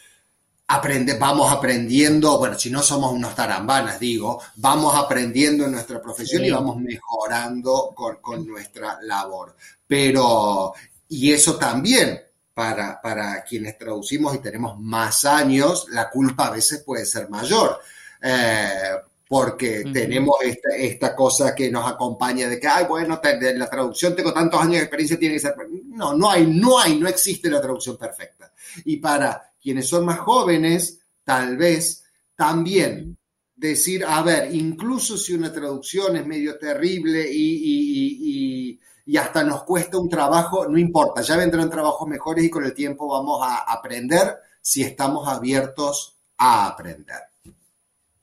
[0.67, 6.43] aprende, vamos aprendiendo, bueno, si no somos unos tarambanas, digo, vamos aprendiendo en nuestra profesión
[6.45, 9.55] y vamos mejorando con, con nuestra labor.
[9.85, 10.73] Pero,
[11.09, 12.19] y eso también
[12.53, 17.79] para, para quienes traducimos y tenemos más años, la culpa a veces puede ser mayor.
[18.21, 18.91] Eh,
[19.27, 24.15] porque tenemos esta, esta, cosa que nos acompaña de que, ay, bueno, de la traducción
[24.15, 25.55] tengo tantos años de experiencia, tiene que ser...
[25.85, 28.53] No, no hay, no hay, no existe la traducción perfecta.
[28.85, 32.03] Y para quienes son más jóvenes, tal vez
[32.35, 33.17] también
[33.55, 38.79] decir, a ver, incluso si una traducción es medio terrible y y
[39.17, 43.07] hasta nos cuesta un trabajo, no importa, ya vendrán trabajos mejores y con el tiempo
[43.07, 47.19] vamos a aprender si estamos abiertos a aprender.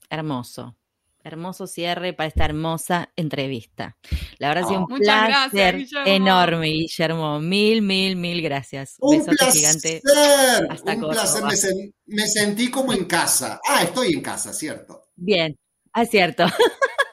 [0.09, 0.75] Hermoso.
[1.23, 3.99] Hermoso cierre para esta hermosa entrevista.
[4.39, 7.39] La verdad ha sido un placer enorme, Guillermo.
[7.41, 8.97] Mil, mil, mil gracias.
[9.01, 9.53] Un placer.
[9.53, 10.03] gigante.
[10.03, 11.43] un placer.
[12.07, 13.61] Me, sentí como en casa.
[13.69, 15.09] Ah, estoy en casa, ¿cierto?
[15.15, 15.59] Bien,
[15.93, 16.47] ah, es cierto.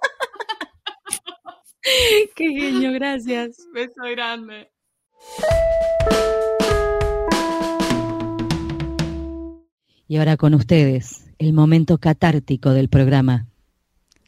[2.36, 3.58] Qué genio, gracias.
[3.74, 4.70] Beso grande.
[10.08, 13.48] Y ahora con ustedes, el momento catártico del programa.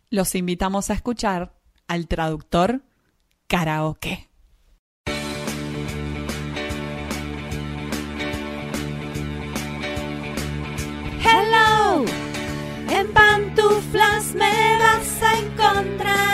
[0.09, 1.53] Los invitamos a escuchar
[1.87, 2.81] al traductor
[3.47, 4.27] karaoke.
[11.21, 12.05] Hello,
[12.89, 16.29] en pantuflas me vas a encontrar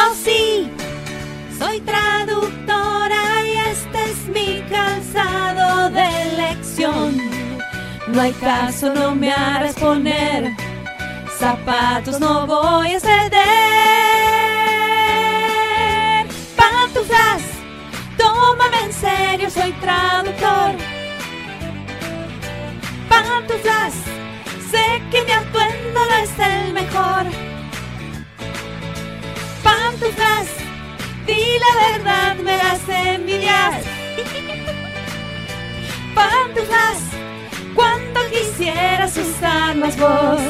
[0.00, 0.70] ¡Oh sí!
[1.58, 7.16] Soy traductora y este es mi calzado de elección.
[8.06, 10.52] No hay caso, no me harás poner
[11.36, 13.28] zapatos, no voy a ceder.
[16.56, 17.42] Pantuflas,
[18.16, 20.76] tómame en serio, soy traductor.
[23.08, 23.94] Pantuflas,
[24.70, 27.47] sé que mi atuendo no es el mejor
[29.98, 30.46] Pantuflas,
[31.26, 33.84] di la verdad, me das envidias.
[36.14, 36.98] Pantuflas,
[37.74, 40.40] cuando quisieras usar más voz.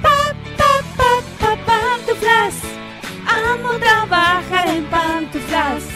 [0.00, 2.54] Pa, pa, pa, pa, pantuflas,
[3.26, 5.95] amo trabajar en pantuflas.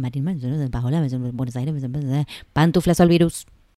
[0.01, 0.25] Marín,
[1.33, 1.73] Buenos Aires,
[2.53, 3.45] Pantuflas al virus.